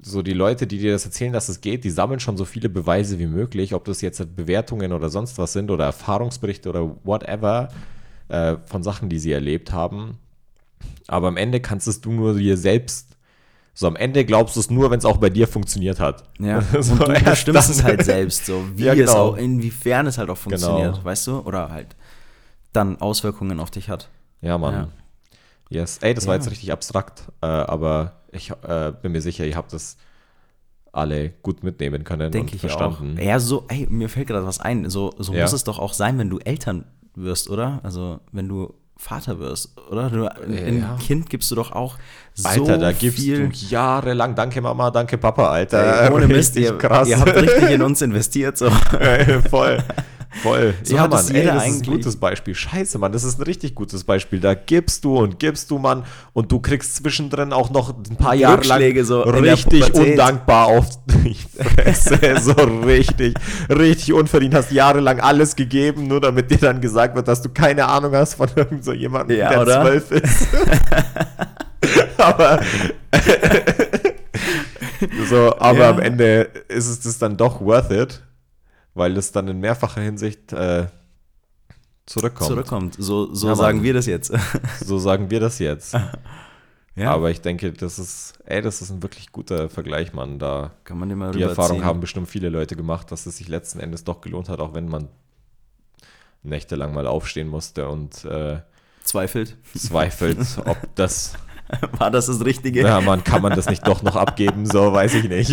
[0.00, 2.68] so die Leute, die dir das erzählen, dass es geht, die sammeln schon so viele
[2.68, 7.68] Beweise wie möglich, ob das jetzt Bewertungen oder sonst was sind oder Erfahrungsberichte oder whatever.
[8.30, 10.18] äh, von Sachen, die sie erlebt haben.
[11.06, 13.07] Aber am Ende kannst es du nur dir selbst.
[13.78, 16.24] So am Ende glaubst du es nur, wenn es auch bei dir funktioniert hat.
[16.40, 19.12] Ja, so, und du bestimmst es halt selbst, so wie Ja, es genau.
[19.12, 21.04] auch, inwiefern es halt auch funktioniert, Genau.
[21.04, 21.38] weißt du?
[21.38, 21.94] Oder halt
[22.72, 24.08] dann Auswirkungen auf dich hat.
[24.40, 24.74] Ja, Mann.
[24.74, 24.88] Ja.
[25.70, 25.98] Yes.
[25.98, 29.72] Ey, das war jetzt richtig abstrakt, äh, aber ich äh, bin mir sicher, ihr habt
[29.72, 29.96] das
[30.90, 33.16] alle gut mitnehmen können Denke und ich verstanden.
[33.16, 33.22] auch.
[33.22, 34.90] Ja, so, ey, mir fällt gerade was ein.
[34.90, 37.78] So, so muss es doch auch sein, wenn du Eltern wirst, oder?
[37.84, 40.10] Also, wenn du Vater wirst, oder?
[40.10, 40.96] Du, ein Ja.
[41.00, 41.96] Kind gibst du doch auch
[42.34, 43.48] so Alter, da gibst viel.
[43.48, 46.02] du jahrelang, danke Mama, danke Papa, Alter.
[46.04, 47.08] Ey, ohne Mist, ihr, krass.
[47.08, 48.58] ihr habt richtig in uns investiert.
[48.58, 48.68] So.
[48.98, 49.78] Ey, voll.
[50.42, 50.74] Voll.
[50.84, 52.54] So ja, Mann, ey, das ist ein gutes Beispiel.
[52.54, 54.40] Scheiße, Mann, das ist ein richtig gutes Beispiel.
[54.40, 58.34] Da gibst du und gibst du, Mann, und du kriegst zwischendrin auch noch ein paar
[58.34, 62.18] Jahre lang so richtig undankbar auf die Fresse.
[62.40, 63.34] so richtig,
[63.70, 64.54] richtig unverdient.
[64.54, 68.34] Hast jahrelang alles gegeben, nur damit dir dann gesagt wird, dass du keine Ahnung hast
[68.34, 69.82] von irgend so jemandem, Ja, der oder?
[69.82, 70.48] zwölf ist.
[72.18, 72.60] aber
[75.28, 75.90] so, aber Ja.
[75.90, 78.22] am Ende ist es das dann doch worth it,
[78.98, 80.88] weil es dann in mehrfacher Hinsicht äh,
[82.04, 82.48] zurückkommt.
[82.48, 82.96] Zurückkommt.
[82.98, 84.32] So, so Ja, sagen wir das jetzt.
[84.84, 85.94] So sagen wir das jetzt.
[86.96, 90.38] ja, Aber ich denke, das ist, ey, das ist ein wirklich guter Vergleich, Mann.
[90.38, 93.78] Da kann man mal die Erfahrung haben bestimmt viele Leute gemacht, dass es sich letzten
[93.80, 95.08] Endes doch gelohnt hat, auch wenn man
[96.42, 98.60] nächtelang mal aufstehen musste und äh,
[99.04, 99.56] Zweifelt.
[99.74, 101.34] zweifelt, ob das,
[101.98, 102.82] War das das Richtige?
[102.82, 105.52] ja, man kann man das nicht doch noch abgeben, so weiß ich nicht.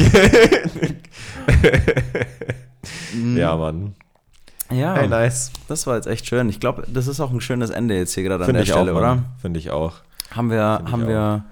[3.35, 3.95] Ja, Mann.
[4.71, 5.51] Ja, Hey, nice.
[5.67, 6.49] das war jetzt echt schön.
[6.49, 8.71] Ich glaube, das ist auch ein schönes Ende jetzt hier gerade an Finde der ich
[8.71, 9.23] Stelle, auch, oder?
[9.39, 9.93] Finde ich auch.
[10.31, 11.45] Haben wir, Finde ich haben wir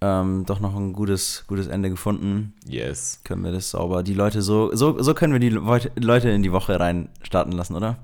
[0.00, 2.54] ähm, doch noch ein gutes, gutes Ende gefunden.
[2.66, 3.20] Yes.
[3.24, 6.52] Können wir das sauber, die Leute so, so, so können wir die Leute- in die
[6.52, 7.96] Woche rein starten lassen, oder?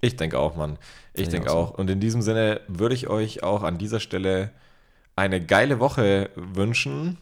[0.00, 0.78] Ich denke auch, Mann.
[1.14, 1.78] Ich denke auch auch.
[1.78, 4.50] Und in diesem Sinne würde ich euch auch an dieser Stelle
[5.16, 7.16] eine geile Woche wünschen.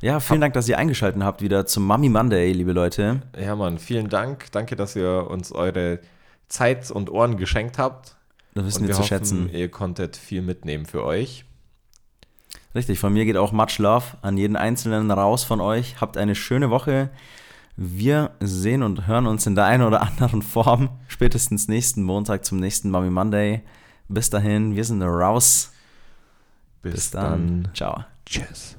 [0.00, 3.22] Ja, vielen Dank, dass ihr eingeschaltet habt wieder zum Mummy Monday, liebe Leute.
[3.38, 4.52] Ja, Mann, vielen Dank.
[4.52, 6.00] Danke, dass ihr uns eure
[6.48, 8.16] Zeit und Ohren geschenkt habt.
[8.54, 9.50] Das wissen und wir zu hoffen, schätzen.
[9.52, 11.44] ihr konntet viel mitnehmen für euch.
[12.74, 16.00] Richtig, von mir geht auch much love an jeden Einzelnen raus von euch.
[16.00, 17.10] Habt eine schöne Woche.
[17.76, 22.58] Wir sehen und hören uns in der einen oder anderen Form spätestens nächsten Montag zum
[22.58, 23.62] nächsten Mummy Monday.
[24.08, 25.72] Bis dahin, wir sind raus.
[26.82, 27.68] Bis dann.
[27.74, 28.04] Ciao.
[28.24, 28.76] Tschüss.